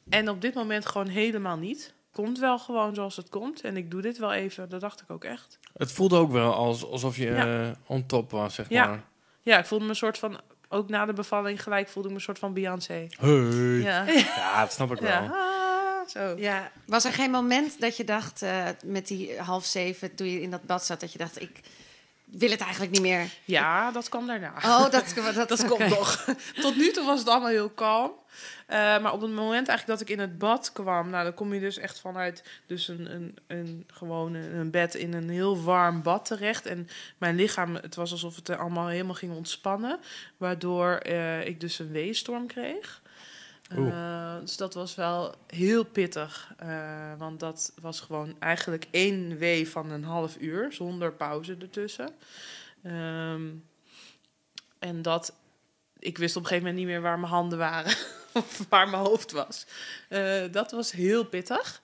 [0.10, 1.94] en op dit moment gewoon helemaal niet.
[2.12, 3.62] Komt wel gewoon zoals het komt.
[3.62, 4.70] En ik doe dit wel even.
[4.70, 5.60] Dat dacht ik ook echt.
[5.78, 7.62] Het voelde ook wel als, alsof je Ja.
[7.64, 8.88] eh, on top was, zeg Ja.
[8.88, 9.04] maar.
[9.42, 10.40] Ja, ik voelde me een soort van...
[10.70, 13.08] Ook na de bevalling gelijk voelde ik me een soort van Beyoncé.
[13.20, 13.30] Hey.
[13.82, 14.04] Ja.
[14.36, 15.12] Ja, dat snap ik wel.
[15.12, 15.36] ja.
[16.08, 16.36] Zo.
[16.38, 16.72] Ja.
[16.86, 20.52] Was er geen moment dat je dacht, eh, met die half zeven, toen je in
[20.52, 21.60] dat bad zat, dat je dacht, ik
[22.26, 23.30] wil het eigenlijk niet meer?
[23.46, 24.54] Ja, dat kwam daarna.
[24.64, 25.14] Oh, dat,
[25.48, 26.26] dat, komt nog.
[26.62, 28.12] Tot nu toe was het allemaal heel kalm.
[28.66, 31.54] Eh, maar op het moment eigenlijk dat ik in het bad kwam, nou, dan kom
[31.54, 36.02] je dus echt vanuit dus een, een, een, gewoon een, bed in een heel warm
[36.02, 36.66] bad terecht.
[36.66, 40.00] En mijn lichaam, het was alsof het allemaal helemaal ging ontspannen.
[40.38, 43.02] Waardoor eh, ik dus een weestorm kreeg.
[43.70, 46.54] Eh, dus dat was wel heel pittig.
[46.58, 52.10] eh, want dat was gewoon eigenlijk één wee van een half uur, zonder pauze ertussen.
[52.84, 53.50] Ehm,
[54.80, 55.34] en dat,
[56.00, 57.96] ik wist op een gegeven moment niet meer waar mijn handen waren.
[58.34, 59.66] of waar mijn hoofd was.
[60.10, 61.82] Eh, dat was heel pittig.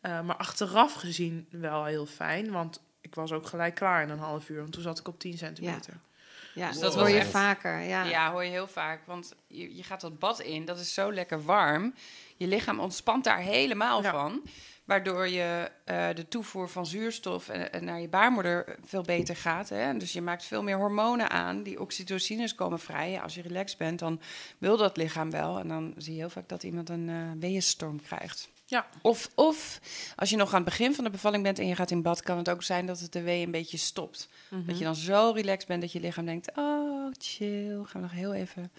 [0.00, 2.50] Maar achteraf gezien wel heel fijn.
[2.50, 4.60] Want ik was ook gelijk klaar in een half uur.
[4.60, 5.92] Want toen zat ik op 10 centimeter.
[5.92, 6.07] Ja,
[6.54, 7.80] Dus dat hoor je echt- vaker.
[7.80, 8.04] Ja.
[8.04, 9.00] Ja, hoor je heel vaak.
[9.06, 11.94] Want je, je gaat dat bad in, dat is zo lekker warm.
[12.36, 14.10] Je lichaam ontspant daar helemaal Ja.
[14.10, 14.42] van.
[14.84, 19.68] Waardoor je eh, de toevoer van zuurstof en, en naar je baarmoeder veel beter gaat.
[19.68, 19.96] Hè?
[19.96, 21.62] Dus je maakt veel meer hormonen aan.
[21.62, 23.10] Die oxytocines komen vrij.
[23.10, 24.20] Ja, als je relaxed bent, dan
[24.58, 25.58] wil dat lichaam wel.
[25.58, 28.48] En dan zie je heel vaak dat iemand een eh weeënstorm krijgt.
[28.70, 28.86] Ja.
[29.02, 29.80] Of, of
[30.16, 32.22] als je nog aan het begin van de bevalling bent en je gaat in bad,
[32.22, 34.28] kan het ook zijn dat het de wee een beetje stopt.
[34.66, 37.82] Dat je dan zo relaxed bent dat je lichaam denkt: Oh, chill.
[37.84, 38.72] Gaan we nog heel even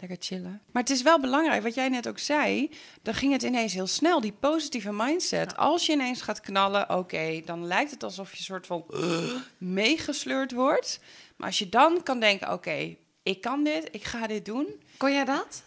[0.00, 0.60] lekker chillen.
[0.72, 2.70] Maar het is wel belangrijk, wat jij net ook zei.
[3.02, 5.56] Dan ging het ineens heel snel, die positieve mindset.
[5.56, 9.34] Als je ineens gaat knallen, oké, dan lijkt het alsof je een soort van uh,
[9.58, 11.00] meegesleurd wordt.
[11.36, 14.82] Maar als je dan kan denken: Oké, ik kan dit, ik ga dit doen.
[14.96, 15.62] Kon jij dat?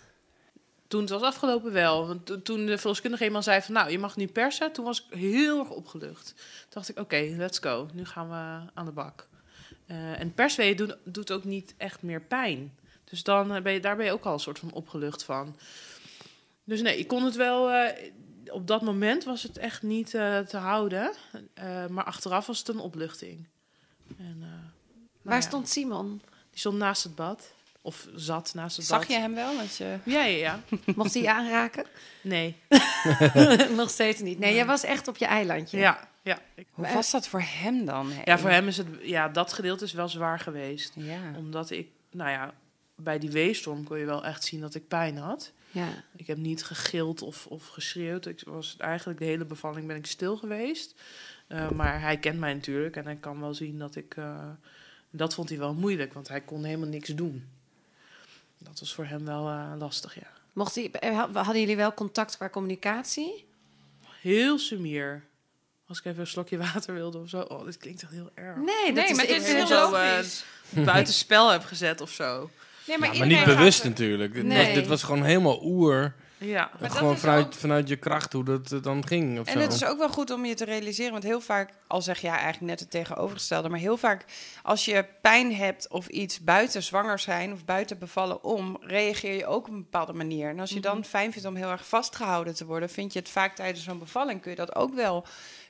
[0.87, 2.07] Toen het was afgelopen wel.
[2.07, 3.73] Want to- toen de verloskundige eenmaal zei van...
[3.73, 4.71] nou, je mag nu persen.
[4.71, 6.25] Toen was ik heel erg opgelucht.
[6.35, 7.87] Toen dacht ik, oké, let's go.
[7.93, 9.27] Nu gaan we aan de bak.
[9.85, 12.77] Eh, en persweeën doet, doet ook niet echt meer pijn.
[13.03, 15.55] Dus dan eh, ben je, daar ben je ook al een soort van opgelucht van.
[16.63, 17.71] Dus nee, ik kon het wel...
[17.71, 18.11] eh,
[18.51, 21.13] op dat moment was het echt niet te houden.
[21.89, 23.47] Maar achteraf was het een opluchting.
[24.17, 24.51] En, nou
[25.21, 26.21] Waar ja, stond Simon?
[26.49, 27.53] Die stond naast het bad.
[27.85, 29.07] Of zat naast het Zag bad.
[29.07, 29.59] je hem wel?
[29.59, 29.97] Als je...
[30.03, 30.59] Ja, ja, ja.
[30.95, 31.85] Mocht hij je aanraken?
[32.21, 32.55] Nee.
[33.75, 34.39] Nog steeds niet.
[34.39, 35.77] Nee, jij was echt op je eilandje.
[35.77, 36.39] Ja, ja.
[36.55, 38.11] Ik- Hoe was dat voor hem dan?
[38.23, 40.93] Ja, voor hem is het, ja, dat gedeelte is wel zwaar geweest.
[40.95, 41.19] Ja.
[41.37, 42.53] Omdat ik, nou ja,
[42.95, 45.51] bij die weestorm kon je wel echt zien dat ik pijn had.
[45.71, 45.87] Ja.
[46.15, 48.25] Ik heb niet gegild of, of geschreeuwd.
[48.25, 50.95] Ik was eigenlijk de hele bevalling ben ik stil geweest.
[51.47, 54.15] Eh, maar hij kent mij natuurlijk en hij kan wel zien dat ik.
[54.17, 54.47] eh,
[55.09, 57.49] dat vond hij wel moeilijk, want hij kon helemaal niks doen.
[58.67, 60.27] Dat was voor hem wel eh, lastig, ja.
[60.53, 63.45] Mocht hij, eh, hadden jullie wel contact qua communicatie?
[64.21, 65.23] Heel sumier.
[65.87, 67.39] Als ik even een slokje water wilde of zo.
[67.39, 68.55] Oh, dit klinkt echt heel erg.
[68.55, 70.43] Nee, dat Nee, is, maar ik dit is heel het zo, eh, logisch.
[70.69, 72.49] Buitenspel heb gezet of zo.
[72.87, 74.33] Nee, Maar, niet bewust natuurlijk.
[74.33, 74.65] Dit, Nee.
[74.65, 76.13] was, dit was gewoon helemaal oer.
[76.45, 76.69] Ja.
[76.79, 79.39] Maar gewoon vanuit, ook- vanuit je kracht hoe dat eh, dan ging.
[79.39, 79.59] Of En zo.
[79.59, 82.31] het is ook wel goed om je te realiseren, want heel vaak, al zeg jij
[82.31, 84.25] eigenlijk net het tegenovergestelde, maar heel vaak
[84.63, 89.45] als je pijn hebt of iets buiten zwanger zijn of buiten bevallen om, reageer je
[89.45, 90.49] ook op een bepaalde manier.
[90.49, 93.29] En als je dan fijn vindt om heel erg vastgehouden te worden, vind je het
[93.29, 95.25] vaak tijdens zo'n bevalling, kun je dat ook wel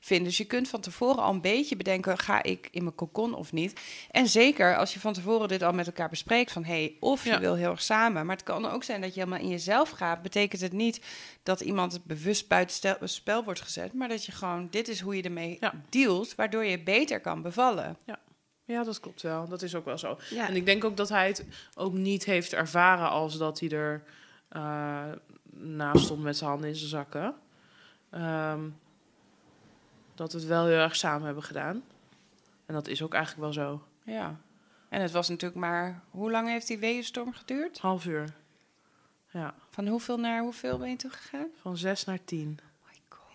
[0.06, 0.28] vinden.
[0.28, 3.52] Dus je kunt van tevoren al een beetje bedenken, ga ik in mijn cocon of
[3.54, 3.80] niet?
[4.12, 7.30] En zeker als je van tevoren dit al met elkaar bespreekt, van hey, of je
[7.30, 7.40] Ja.
[7.40, 10.22] wil heel erg samen, maar het kan ook zijn dat je helemaal in jezelf gaat,
[10.22, 11.02] betekent het niet
[11.44, 15.22] dat iemand bewust buiten spel wordt gezet, maar dat je gewoon, dit is hoe je
[15.24, 15.74] ermee Ja.
[15.90, 17.98] dealt, waardoor je beter kan bevallen.
[18.68, 19.48] Ja, dat klopt wel.
[19.48, 20.18] Dat is ook wel zo.
[20.30, 20.48] Ja.
[20.48, 21.46] En ik denk ook dat hij het
[21.76, 24.04] ook niet heeft ervaren als dat hij er
[24.50, 25.04] eh,
[25.52, 27.36] naast stond met zijn handen in zijn zakken.
[28.10, 28.60] Ehm,
[30.16, 31.84] dat we het wel heel erg samen hebben gedaan.
[32.66, 33.84] En dat is ook eigenlijk wel zo.
[34.04, 34.36] Ja.
[34.90, 37.80] En het was natuurlijk maar, hoe lang heeft die weeënstorm geduurd?
[37.80, 38.34] Half uur.
[39.32, 41.48] Ja, Van hoeveel naar hoeveel ben je toegegaan?
[41.62, 42.60] van zes naar tien.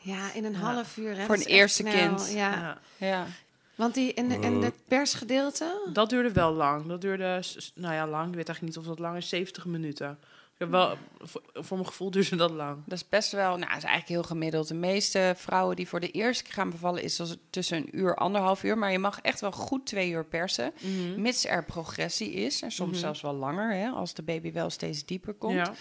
[0.03, 0.59] Ja, in een Ja.
[0.59, 1.17] half uur.
[1.17, 1.25] Hè?
[1.27, 1.93] Voor een eerste snel.
[1.93, 2.31] kind.
[2.33, 2.51] Ja.
[2.51, 2.79] Ja.
[2.97, 3.27] Ja.
[3.75, 5.89] Want die, en, en het persgedeelte?
[5.93, 6.87] Dat duurde wel lang.
[6.87, 7.43] Dat duurde,
[7.75, 8.29] nou ja, lang.
[8.29, 9.29] Ik weet eigenlijk niet of dat lang is.
[9.29, 10.19] 70 minuten.
[10.61, 12.83] Ik heb wel, voor, voor mijn gevoel duurde dat lang.
[12.87, 14.69] Dat is best wel, nou, is eigenlijk heel gemiddeld.
[14.69, 18.15] De meeste vrouwen die voor de eerste keer gaan bevallen, is dat tussen een uur,
[18.17, 18.79] anderhalf uur.
[18.79, 20.73] Maar je mag echt wel goed twee uur persen,
[21.17, 22.63] mits er progressie is.
[22.63, 23.01] En soms Mhm.
[23.01, 25.55] zelfs wel langer, hè, als de baby wel steeds dieper komt.
[25.55, 25.73] Ja.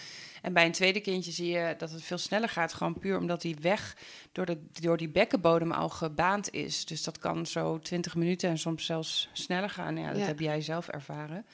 [0.42, 2.72] En bij een tweede kindje zie je dat het veel sneller gaat.
[2.72, 3.96] Gewoon puur omdat die weg
[4.32, 6.84] door, de, door die bekkenbodem al gebaand is.
[6.84, 9.96] Dus dat kan zo 20 minuten en soms zelfs sneller gaan.
[9.96, 10.26] Ja, dat Ja.
[10.26, 11.46] heb jij zelf ervaren.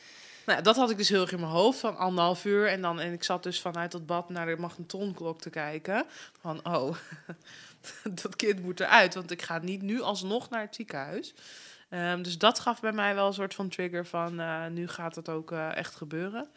[0.46, 2.68] Nou, dat had ik dus heel erg in mijn hoofd van anderhalf uur.
[2.68, 6.04] En, dan, en ik zat dus vanuit dat bad naar de magnetronklok te kijken.
[6.40, 6.96] Van, oh,
[8.22, 9.14] dat kind moet eruit.
[9.14, 11.34] Want ik ga niet nu alsnog naar het ziekenhuis.
[11.88, 14.40] Ehm, dus dat gaf bij mij wel een soort van trigger van...
[14.40, 16.48] eh, nu gaat het ook eh, echt gebeuren.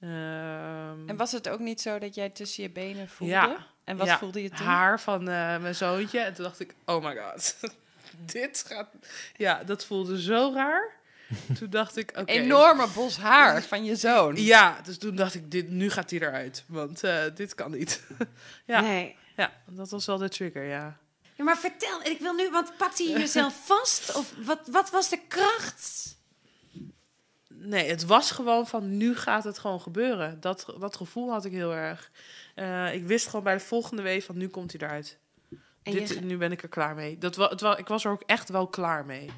[0.00, 3.32] Ehm, En was het ook niet zo dat jij tussen je benen voelde?
[3.32, 3.56] Ja.
[3.84, 4.66] En wat Ja, voelde je toen?
[4.66, 6.20] haar van eh, mijn zoontje.
[6.20, 7.56] En toen dacht ik, oh my god.
[8.32, 8.88] Dit gaat...
[9.36, 11.02] Ja, dat voelde zo raar.
[11.58, 12.32] Toen dacht ik, oké.
[12.32, 14.36] Enorme bos haar van je zoon.
[14.36, 16.64] Ja, dus toen dacht ik, dit, nu gaat hij eruit.
[16.66, 18.02] Want eh, dit kan niet.
[18.66, 19.16] ja, Nee.
[19.36, 20.96] ja, dat was wel de trigger, ja.
[21.36, 24.14] Ja, maar vertel, ik wil nu, want pakte je jezelf vast?
[24.16, 26.16] Of wat, wat was de kracht?
[27.48, 30.40] Nee, het was gewoon van, nu gaat het gewoon gebeuren.
[30.40, 32.10] Dat, dat gevoel had ik heel erg.
[32.54, 35.18] Eh, ik wist gewoon bij de volgende week van, nu komt hij eruit.
[35.82, 37.18] En, Dit, je, nu ben ik er klaar mee.
[37.18, 39.30] Dat, wa, het wa, ik was er ook echt wel klaar mee.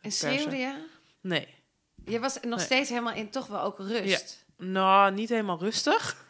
[0.00, 0.74] en schreeuwde je?
[1.28, 1.54] Nee.
[2.04, 2.64] Je was nog Nee.
[2.66, 4.44] steeds helemaal in toch wel ook rust.
[4.56, 6.26] Nou, niet helemaal rustig.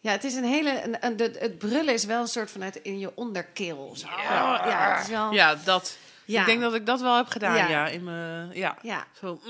[0.00, 0.82] Ja, het is een hele.
[0.84, 3.92] Een, een- de- het brullen is wel een soort vanuit in je onderkeel.
[3.96, 4.06] Zo.
[4.08, 4.66] Ja.
[4.66, 5.32] ja, het is wel.
[5.32, 5.96] Ja, dat.
[6.24, 6.40] Ja.
[6.40, 7.68] Ik denk dat ik dat wel heb gedaan, Ja.
[7.68, 7.88] ja.
[7.88, 8.76] in mijn, ja.
[8.82, 9.06] Ja.
[9.20, 9.40] Zo.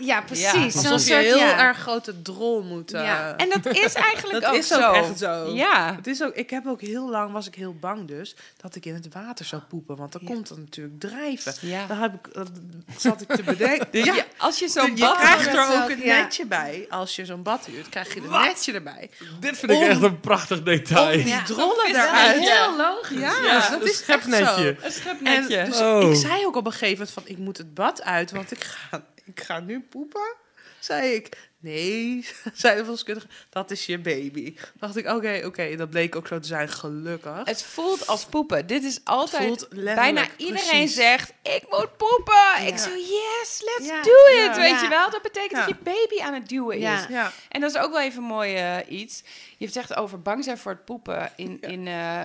[0.00, 0.44] Ja, precies.
[0.52, 0.70] Ja.
[0.70, 1.58] Zo'n Alsof je soort, heel ja.
[1.58, 2.92] erg grote drol moet...
[2.92, 3.36] eh, Ja.
[3.36, 4.80] En dat is eigenlijk dat ook is zo.
[4.88, 5.50] ook echt zo.
[5.54, 5.94] Ja.
[5.96, 8.86] Het is ook, ik heb ook heel lang, was ik heel bang dus, dat ik
[8.86, 9.96] in het water zou poepen.
[9.96, 10.28] Want dan Ja.
[10.34, 11.54] komt het natuurlijk drijven.
[11.60, 11.86] Ja.
[11.86, 12.48] Dan heb ik, dat
[12.96, 13.86] zat ik te bedenken.
[13.98, 16.20] Dus ja, je- als je zo'n je bad krijgt dat er ook een ja.
[16.20, 16.86] netje bij.
[16.88, 19.10] Als je zo'n bad huurt, krijg je een netje erbij.
[19.40, 21.06] Dit vind ik echt een prachtig detail.
[21.16, 21.42] Om die Ja.
[21.44, 22.48] drollen eruit.
[22.48, 23.18] heel logisch.
[23.20, 24.30] Ja, Ja, dat een is echt zo.
[24.30, 24.68] schepnetje.
[24.68, 25.64] Een En schepnetje.
[25.64, 26.10] dus Oh.
[26.10, 28.64] ik zei ook op een gegeven moment van, ik moet het bad uit, want ik
[28.64, 30.34] ga, ik ga nu poepen.
[30.78, 34.56] Zei ik, nee, zei de verloskundige, dat is je baby.
[34.74, 37.40] dacht ik, oké, oké, dat bleek ook zo te zijn, gelukkig.
[37.44, 38.66] Het voelt als poepen.
[38.66, 39.68] Dit is altijd...
[39.70, 40.94] bijna iedereen precies.
[40.94, 42.66] zegt, ik moet poepen.
[42.66, 44.02] Ik zo, yes, let's Ja.
[44.02, 44.56] do it.
[44.56, 44.56] Ja.
[44.56, 45.10] Weet je wel?
[45.10, 47.06] Dat betekent dat je baby aan het duwen is.
[47.48, 49.22] En dat is ook wel even mooi eh, iets.
[49.48, 52.22] Je hebt zegt over bang zijn voor het poepen in, in, eh,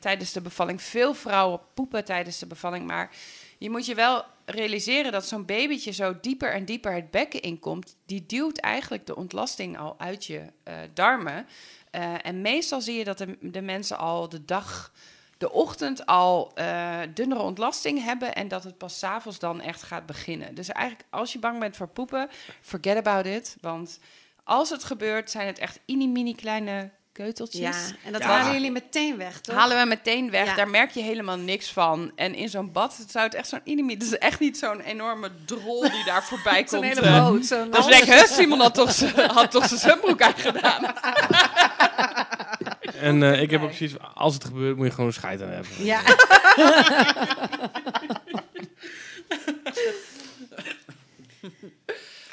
[0.00, 0.82] tijdens de bevalling.
[0.82, 3.10] Veel vrouwen poepen tijdens de bevalling, maar
[3.58, 7.96] je moet je wel realiseren dat zo'n babytje zo dieper en dieper het bekken inkomt.
[8.06, 11.46] Die duwt eigenlijk de ontlasting al uit je eh, darmen.
[11.90, 14.92] Eh, en meestal zie je dat de, de mensen al de dag,
[15.38, 19.82] de ochtend al eh, dunnere ontlasting hebben en dat het pas 's avonds dan echt
[19.82, 20.54] gaat beginnen.
[20.54, 22.28] Dus eigenlijk als je bang bent voor poepen,
[22.60, 23.98] forget about it, want
[24.44, 27.60] als het gebeurt, zijn het echt mini-mini kleine keuteltjes.
[27.60, 28.28] Ja, en dat Ja.
[28.28, 29.54] halen jullie meteen weg, toch?
[29.56, 30.46] Halen we meteen weg.
[30.46, 30.54] Ja.
[30.54, 32.12] Daar merk je helemaal niks van.
[32.16, 34.80] En in zo'n bad het zou het echt zo'n mini Het is echt niet zo'n
[34.80, 36.94] enorme drol die daar voorbij Zo'n komt.
[36.94, 37.28] hele eh.
[37.28, 37.46] boot.
[37.46, 38.26] Zo'n Dat is lekker, hè?
[38.26, 39.00] Simon had toch
[39.34, 40.84] had toch zijn zwembroek aangedaan.
[43.00, 45.42] En eh, ik heb ook zoiets van, als het gebeurt, moet je gewoon een scheid
[45.42, 45.84] aan hebben.
[45.84, 46.00] Ja.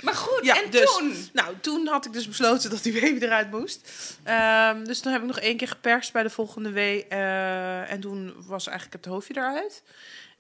[0.02, 1.14] Maar goed, Ja, en dus- toen?
[1.34, 3.90] Nou, toen had ik dus besloten dat die baby eruit moest.
[4.24, 7.08] Ehm, dus toen heb ik nog één keer geperst bij de volgende wee.
[7.08, 9.84] eh, en toen was eigenlijk het hoofdje eruit.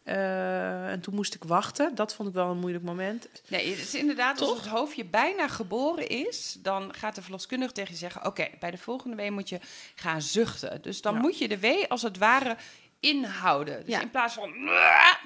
[0.03, 1.95] Eh, en toen moest ik wachten.
[1.95, 3.27] Dat vond ik wel een moeilijk moment.
[3.47, 7.91] Nee, het is inderdaad, als het hoofdje bijna geboren is, dan gaat de verloskundige tegen
[7.91, 9.59] je zeggen: Oké, bij de volgende wee moet je
[9.95, 10.81] gaan zuchten.
[10.81, 11.19] Dus dan Ja.
[11.19, 12.55] moet je de wee als het ware
[12.99, 13.79] inhouden.
[13.85, 14.01] Dus Ja.
[14.01, 14.53] in plaats van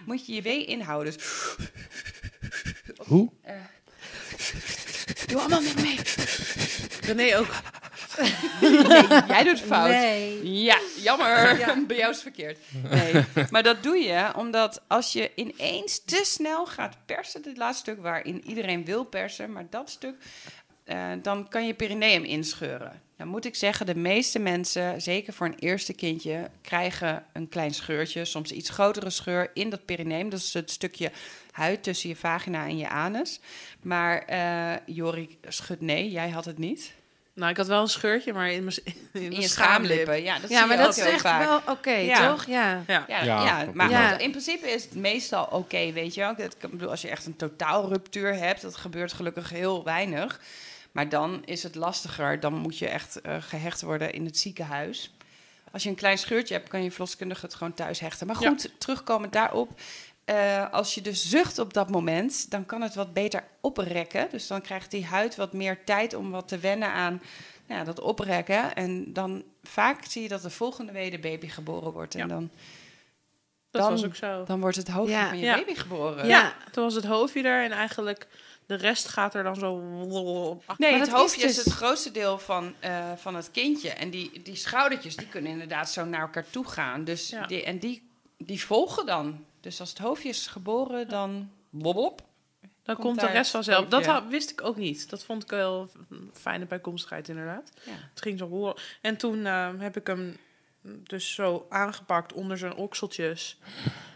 [0.05, 1.13] moet je je wee inhouden.
[1.13, 1.24] Dus,
[2.97, 3.30] Hoe?
[3.41, 3.55] eh,
[5.27, 5.99] doe allemaal met mee.
[7.01, 7.47] René ook.
[8.61, 9.89] Nee, jij doet fout.
[9.89, 10.61] Nee.
[10.61, 11.57] Ja, jammer.
[11.88, 12.59] Bij jou is het verkeerd.
[12.89, 17.91] Nee, maar dat doe je omdat als je ineens te snel gaat persen, dit laatste
[17.91, 20.15] stuk waarin iedereen wil persen, maar dat stuk,
[20.84, 23.01] eh, dan kan je perineum inscheuren.
[23.24, 27.74] Dan moet ik zeggen, de meeste mensen, zeker voor een eerste kindje, krijgen een klein
[27.74, 30.30] scheurtje, soms iets grotere scheur in dat perineum.
[30.30, 31.11] Dat is het stukje
[31.51, 33.39] huid tussen je vagina en je anus.
[33.82, 36.93] Maar eh Jorik schudt nee, jij had het niet.
[37.34, 38.76] Nou, ik had wel een scheurtje, maar in mijn,
[39.13, 39.49] in je schaamlip.
[39.49, 40.24] schaamlippen.
[40.24, 41.45] Ja, dat Ja, zie maar je dat is heel echt vaak.
[41.45, 42.30] wel oké, Ja.
[42.32, 42.45] toch?
[42.45, 42.84] Ja.
[42.88, 43.05] Ja.
[43.07, 43.74] Ja, Ja, ja, oké.
[43.76, 46.32] maar in principe is het meestal oké, weet je wel.
[46.32, 50.39] Ik ik bedoel, als je echt een totaalruptuur hebt, dat gebeurt gelukkig heel weinig.
[50.93, 52.39] Maar dan is het lastiger.
[52.39, 55.13] Dan moet je echt eh, gehecht worden in het ziekenhuis.
[55.71, 58.27] Als je een klein scheurtje hebt, kan je verloskundige het gewoon thuis hechten.
[58.27, 59.79] Maar goed, terugkomend daarop.
[60.25, 64.27] eh, als je dus zucht op dat moment, dan kan het wat beter oprekken.
[64.31, 67.21] Dus dan krijgt die huid wat meer tijd om wat te wennen aan
[67.67, 68.73] nou ja, dat oprekken.
[68.75, 72.13] En dan vaak zie je dat de volgende week de baby geboren wordt.
[72.15, 72.27] En Ja.
[72.27, 72.49] dan
[73.71, 74.43] Dat Dan- was ook zo.
[74.43, 75.27] dan wordt het hoofdje Ja.
[75.27, 75.55] van je Ja.
[75.55, 76.27] baby geboren.
[76.27, 76.53] Ja.
[76.71, 78.27] Toen was het hoofdje er en eigenlijk
[78.66, 79.80] de rest gaat er dan zo...
[80.78, 83.89] Nee, Maar het hoofdje is dus- het grootste deel van, eh, van het kindje.
[83.89, 87.03] En die, die schoudertjes die kunnen inderdaad zo naar elkaar toe gaan.
[87.03, 87.45] Dus Ja.
[87.45, 89.45] die, en die, die volgen dan.
[89.61, 92.22] Dus als het hoofdje is geboren, dan bobbop.
[92.84, 93.88] Dan Komt komt de rest vanzelf.
[93.88, 95.09] Dat had- wist ik ook niet.
[95.09, 97.72] Dat vond ik wel een fijne bijkomstigheid inderdaad.
[97.86, 97.91] Ja.
[98.09, 98.76] Het ging zo horen.
[99.01, 100.38] En toen eh, heb ik hem
[100.84, 103.57] dus zo aangepakt onder zijn okseltjes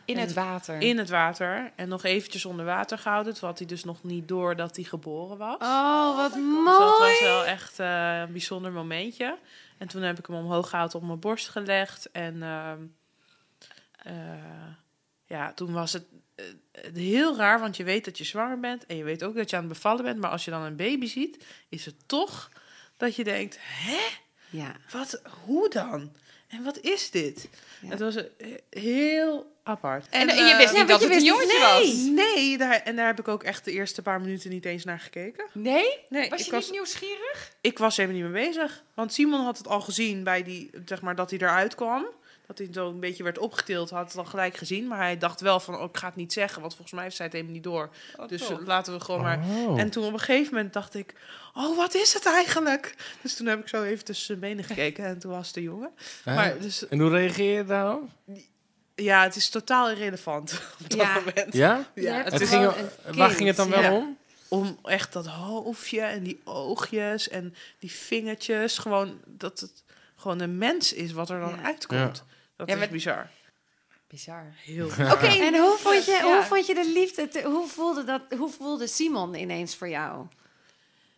[0.06, 0.82] In het water.
[0.82, 1.72] in het water.
[1.76, 3.34] En nog eventjes onder water gehouden.
[3.34, 5.58] Toen had hij dus nog niet door dat hij geboren was.
[5.60, 7.20] Oh, wat Dus dat was mooi.
[7.22, 9.38] wel echt eh, een bijzonder momentje.
[9.78, 12.12] En toen heb ik hem omhoog gehaald op mijn borst gelegd.
[12.12, 12.80] En ehm,
[14.04, 14.14] eh,
[15.26, 16.06] ja, toen was het
[16.36, 16.46] eh,
[16.94, 18.86] heel raar, want je weet dat je zwanger bent.
[18.86, 20.20] En je weet ook dat je aan het bevallen bent.
[20.20, 22.50] Maar als je dan een baby ziet, is het toch
[22.98, 23.58] dat je denkt...
[23.62, 24.00] Hè?
[24.50, 24.76] Ja.
[24.92, 26.16] Wat, hoe dan?
[26.48, 27.50] En wat is dit?
[27.82, 27.90] Ja.
[27.90, 30.08] Het was eh, heel apart.
[30.10, 32.16] en, en je eh, wist ja, niet dat je het een jongetje nee.
[32.16, 32.26] was.
[32.26, 35.00] Nee, daar, en daar heb ik ook echt de eerste paar minuten niet eens naar
[35.00, 35.46] gekeken.
[35.54, 35.98] Nee?
[36.10, 37.52] Nee, Was ik je was, niet nieuwsgierig?
[37.62, 38.84] ik was helemaal niet mee bezig.
[38.94, 42.06] Want Simon had het al gezien bij die, zeg maar, dat hij eruit kwam.
[42.48, 44.88] Dat hij zo een beetje werd opgetild, had het al gelijk gezien.
[44.88, 46.62] Maar hij dacht wel van, oh, ik ga het niet zeggen.
[46.62, 47.90] Want volgens mij heeft zij het helemaal niet door.
[48.18, 49.40] Oh, dus laten we gewoon maar...
[49.50, 49.80] Oh.
[49.80, 51.14] En toen op een gegeven moment dacht ik,
[51.54, 52.96] oh, wat is het eigenlijk?
[53.22, 55.62] Dus toen heb ik zo even tussen zijn benen gekeken en toen was het de
[55.62, 55.90] jongen.
[56.26, 58.10] Maar dus, En hoe reageer je daarop?
[58.96, 60.52] ja, het is totaal irrelevant
[60.84, 61.14] op dat Ja.
[61.14, 61.54] moment.
[61.54, 61.76] Ja?
[61.96, 62.72] Hebt het Het is ging,
[63.16, 63.94] waar ging het dan wel ja.
[63.96, 64.18] om?
[64.48, 69.84] om echt dat hoofdje en die oogjes en die vingertjes, gewoon dat het
[70.16, 71.64] gewoon een mens is wat er dan Ja.
[71.64, 72.24] uitkomt.
[72.58, 73.30] Dat Ja, is maar- bizar.
[74.08, 74.54] Bizar.
[74.56, 75.26] Heel Oké.
[75.26, 76.22] En hoe vond je, Ja.
[76.36, 77.28] hoe vond je de liefde?
[77.28, 80.26] te- hoe, voelde dat, hoe voelde Simon ineens voor jou?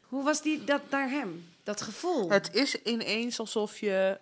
[0.01, 1.47] Hoe was die, dat naar hem?
[1.63, 2.29] Dat gevoel?
[2.29, 4.19] Het is ineens alsof je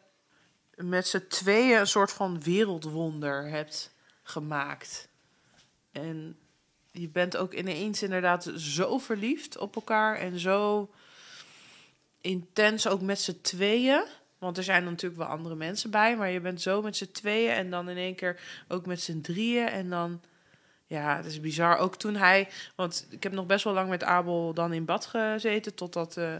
[0.76, 3.92] met z'n tweeën een soort van wereldwonder hebt
[4.24, 5.08] gemaakt.
[5.92, 6.38] En
[6.92, 10.90] je bent ook ineens inderdaad zo verliefd op elkaar en zo
[12.22, 14.04] intens ook met z'n tweeën.
[14.38, 17.52] Want er zijn natuurlijk wel andere mensen bij, maar je bent zo met z'n tweeën
[17.52, 19.68] en dan in één keer ook met z'n drieën.
[19.68, 20.22] En dan,
[20.86, 21.78] ja, het is bizar.
[21.78, 25.06] Ook toen hij, want ik heb nog best wel lang met Abel dan in bad
[25.06, 26.36] gezeten, totdat eh,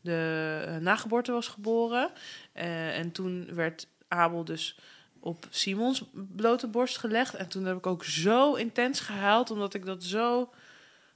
[0.00, 2.10] de eh, nageboorte was geboren.
[2.52, 4.78] Eh, en toen werd Abel dus
[5.20, 7.34] op Simons blote borst gelegd.
[7.34, 10.50] En toen heb ik ook zo intens gehuild, omdat ik dat zo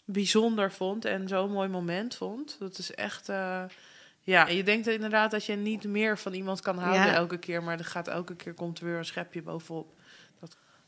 [0.04, 2.56] bijzonder vond en zo'n mooi moment vond.
[2.58, 3.28] Dat is echt.
[4.26, 7.12] Ja, je denkt inderdaad dat je niet meer van iemand kan houden Ja.
[7.14, 9.94] elke keer, maar er gaat elke keer komt er weer een schepje bovenop.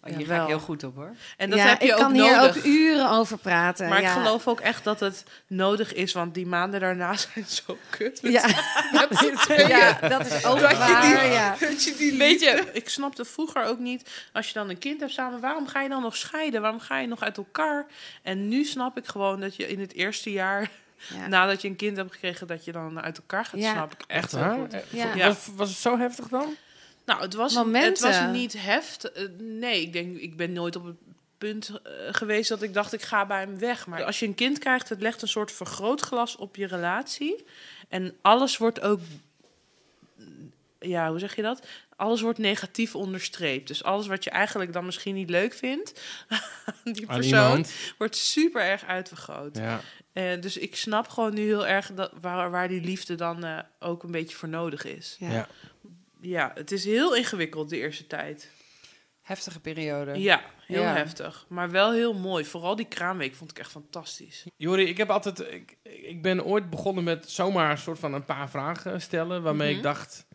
[0.03, 1.14] Oh, hier Ja, ga ik heel goed op hoor.
[1.36, 2.55] En dat ja, heb je ik ook kan nodig.
[2.55, 3.89] hier ook uren over praten.
[3.89, 4.07] maar ja.
[4.16, 8.18] ik geloof ook echt dat het nodig is, want die maanden daarna zijn zo kut.
[8.22, 8.47] Ja.
[8.93, 9.68] Met z'n tweeën.
[9.68, 11.03] ja, dat is ook Dat je waar.
[11.03, 11.57] die- ja.
[11.61, 12.72] Weet je, die.
[12.72, 15.89] Ik snapte vroeger ook niet, als je dan een kind hebt samen, waarom ga je
[15.89, 16.61] dan nog scheiden?
[16.61, 17.86] Waarom ga je nog uit elkaar?
[18.22, 20.70] En nu snap ik gewoon dat je in het eerste jaar,
[21.14, 21.26] Ja.
[21.26, 23.61] nadat je een kind hebt gekregen, dat je dan uit elkaar gaat.
[23.61, 23.72] Ja.
[23.72, 24.70] Snap ik echt waar?
[24.70, 25.14] Eh, Ja.
[25.14, 25.26] Ja.
[25.26, 26.55] Was, was het zo heftig dan?
[27.05, 28.09] Nou, het was, Momenten.
[28.09, 29.12] het was niet heft.
[29.12, 30.96] eh, nee, ik denk, ik ben nooit op het
[31.38, 33.86] punt eh, geweest dat ik dacht, ik ga bij hem weg.
[33.86, 37.44] Maar als je een kind krijgt, het legt een soort vergrootglas op je relatie.
[37.88, 39.01] En alles wordt ook,
[40.80, 41.66] ja, hoe zeg je dat?
[41.96, 43.66] Alles wordt negatief onderstreept.
[43.68, 46.01] Dus alles wat je eigenlijk dan misschien niet leuk vindt,
[46.66, 47.66] aan die persoon,
[47.99, 49.57] wordt super erg uitvergroot.
[49.57, 49.80] Ja.
[50.19, 53.59] Eh, dus ik snap gewoon nu heel erg dat, waar, waar die liefde dan eh,
[53.79, 55.16] ook een beetje voor nodig is.
[55.19, 55.31] Ja.
[55.31, 55.49] Ja.
[56.21, 58.51] Ja, het is heel ingewikkeld de eerste tijd.
[59.23, 60.21] Heftige periode.
[60.21, 60.95] Ja, heel Ja.
[60.95, 61.45] heftig.
[61.49, 62.45] Maar wel heel mooi.
[62.45, 64.45] Vooral die kraamweek vond ik echt fantastisch.
[64.57, 65.41] Jori, ik heb altijd.
[65.41, 69.43] Ik, ik ben ooit begonnen met zomaar een soort van een paar vragen stellen.
[69.43, 69.77] Waarmee Mhm.
[69.77, 70.27] ik dacht.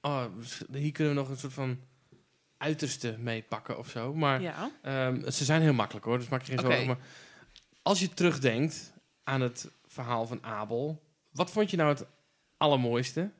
[0.00, 0.24] Oh,
[0.72, 1.78] hier kunnen we nog een soort van
[2.56, 4.14] uiterste mee pakken of zo.
[4.14, 4.70] Maar Ja.
[4.82, 6.86] ehm, ze zijn heel makkelijk hoor, dus maak je geen zorgen.
[6.86, 6.98] Maar
[7.82, 8.92] als je terugdenkt
[9.24, 12.04] aan het verhaal van Abel, wat vond je nou het
[12.56, 13.30] allermooiste?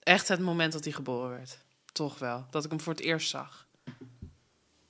[0.00, 1.58] Echt het moment dat hij geboren werd.
[1.92, 2.46] Toch wel.
[2.50, 3.68] Dat ik hem voor het eerst zag.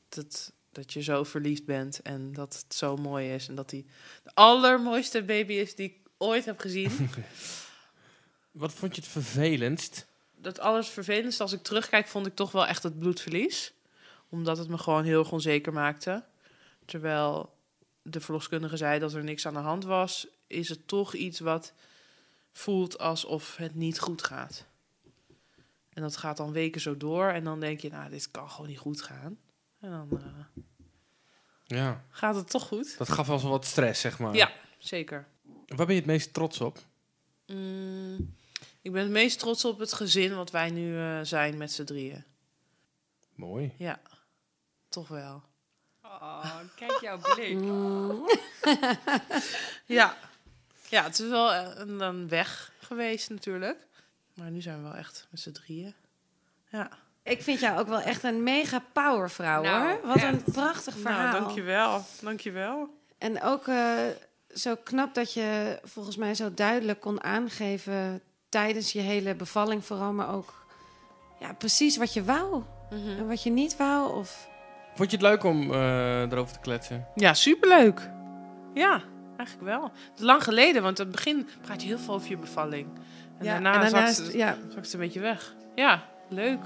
[0.08, 3.48] Dat, dat je zo verliefd bent en dat het zo mooi is.
[3.48, 3.84] En dat hij
[4.22, 6.90] de allermooiste baby is die ik ooit heb gezien.
[8.50, 10.06] Wat vond je het vervelendst?
[10.44, 13.72] dat alles vervelendste als ik terugkijk, vond ik toch wel echt het bloedverlies.
[14.28, 16.24] Omdat het me gewoon heel erg onzeker maakte.
[16.84, 17.53] Terwijl
[18.06, 21.72] de verloskundige zei dat er niks aan de hand was, is het toch iets wat
[22.52, 24.64] voelt alsof het niet goed gaat.
[25.92, 28.68] En dat gaat dan weken zo door en dan denk je, nou, dit kan gewoon
[28.68, 29.38] niet goed gaan.
[29.80, 30.62] En dan eh,
[31.64, 32.98] Ja, gaat het toch goed.
[32.98, 34.34] dat gaf wel zo wat stress, zeg maar.
[34.34, 35.26] Ja, zeker.
[35.66, 36.78] Waar ben je het meest trots op?
[37.46, 38.34] Mm,
[38.82, 41.84] ik ben het meest trots op het gezin wat wij nu eh, zijn met z'n
[41.84, 42.24] drieën.
[43.34, 43.72] Mooi.
[43.76, 44.00] Ja,
[44.88, 45.42] toch wel.
[46.22, 47.54] Oh, kijk jouw blik.
[47.54, 48.26] Mm.
[49.86, 50.16] Ja.
[50.88, 53.86] ja, het is wel eh, een, een weg geweest natuurlijk.
[54.34, 55.94] Maar nu zijn we wel echt met z'n drieën.
[56.68, 56.90] Ja.
[57.22, 60.06] Ik vind jou ook wel echt een mega powervrouw, Nou, hoor.
[60.06, 61.30] Wat een prachtig verhaal.
[61.30, 62.04] Nou, dankjewel.
[62.20, 62.88] Dankjewel.
[63.18, 63.96] En ook eh,
[64.54, 70.12] zo knap dat je volgens mij zo duidelijk kon aangeven tijdens je hele bevalling vooral,
[70.12, 70.66] maar ook
[71.40, 74.16] ja, precies wat je wou en wat je niet wou.
[74.16, 74.48] Of...
[74.94, 77.06] Vond je het leuk om eh, erover te kletsen?
[77.14, 78.10] Ja, superleuk.
[78.74, 79.00] Ja,
[79.36, 79.82] eigenlijk wel.
[79.82, 82.86] Het is lang geleden, want in het begin praat je heel veel over je bevalling.
[83.38, 85.54] En daarna, en daarna zakt, is- het, ja, zakt het een beetje weg.
[85.74, 86.58] Ja, leuk.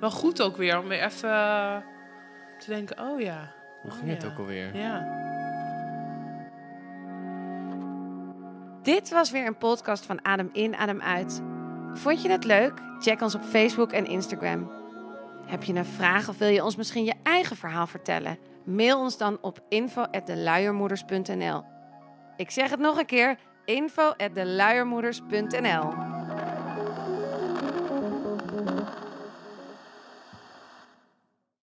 [0.00, 1.76] Wel goed ook weer om weer even eh,
[2.58, 4.28] te denken, oh ja, Hoe Oh, ging het ja.
[4.28, 4.76] ook alweer?
[4.76, 5.18] ja.
[8.82, 11.42] Dit was weer een podcast van Adem in, Adem uit.
[11.92, 12.72] Vond je het leuk?
[13.00, 14.70] Check ons op Facebook en Instagram.
[15.50, 18.38] Heb je een vraag of wil je ons misschien je eigen verhaal vertellen?
[18.64, 21.64] Mail ons dan op info@deluiermoeders.nl.
[22.36, 26.09] Ik zeg het nog een keer: info@deluiermoeders.nl.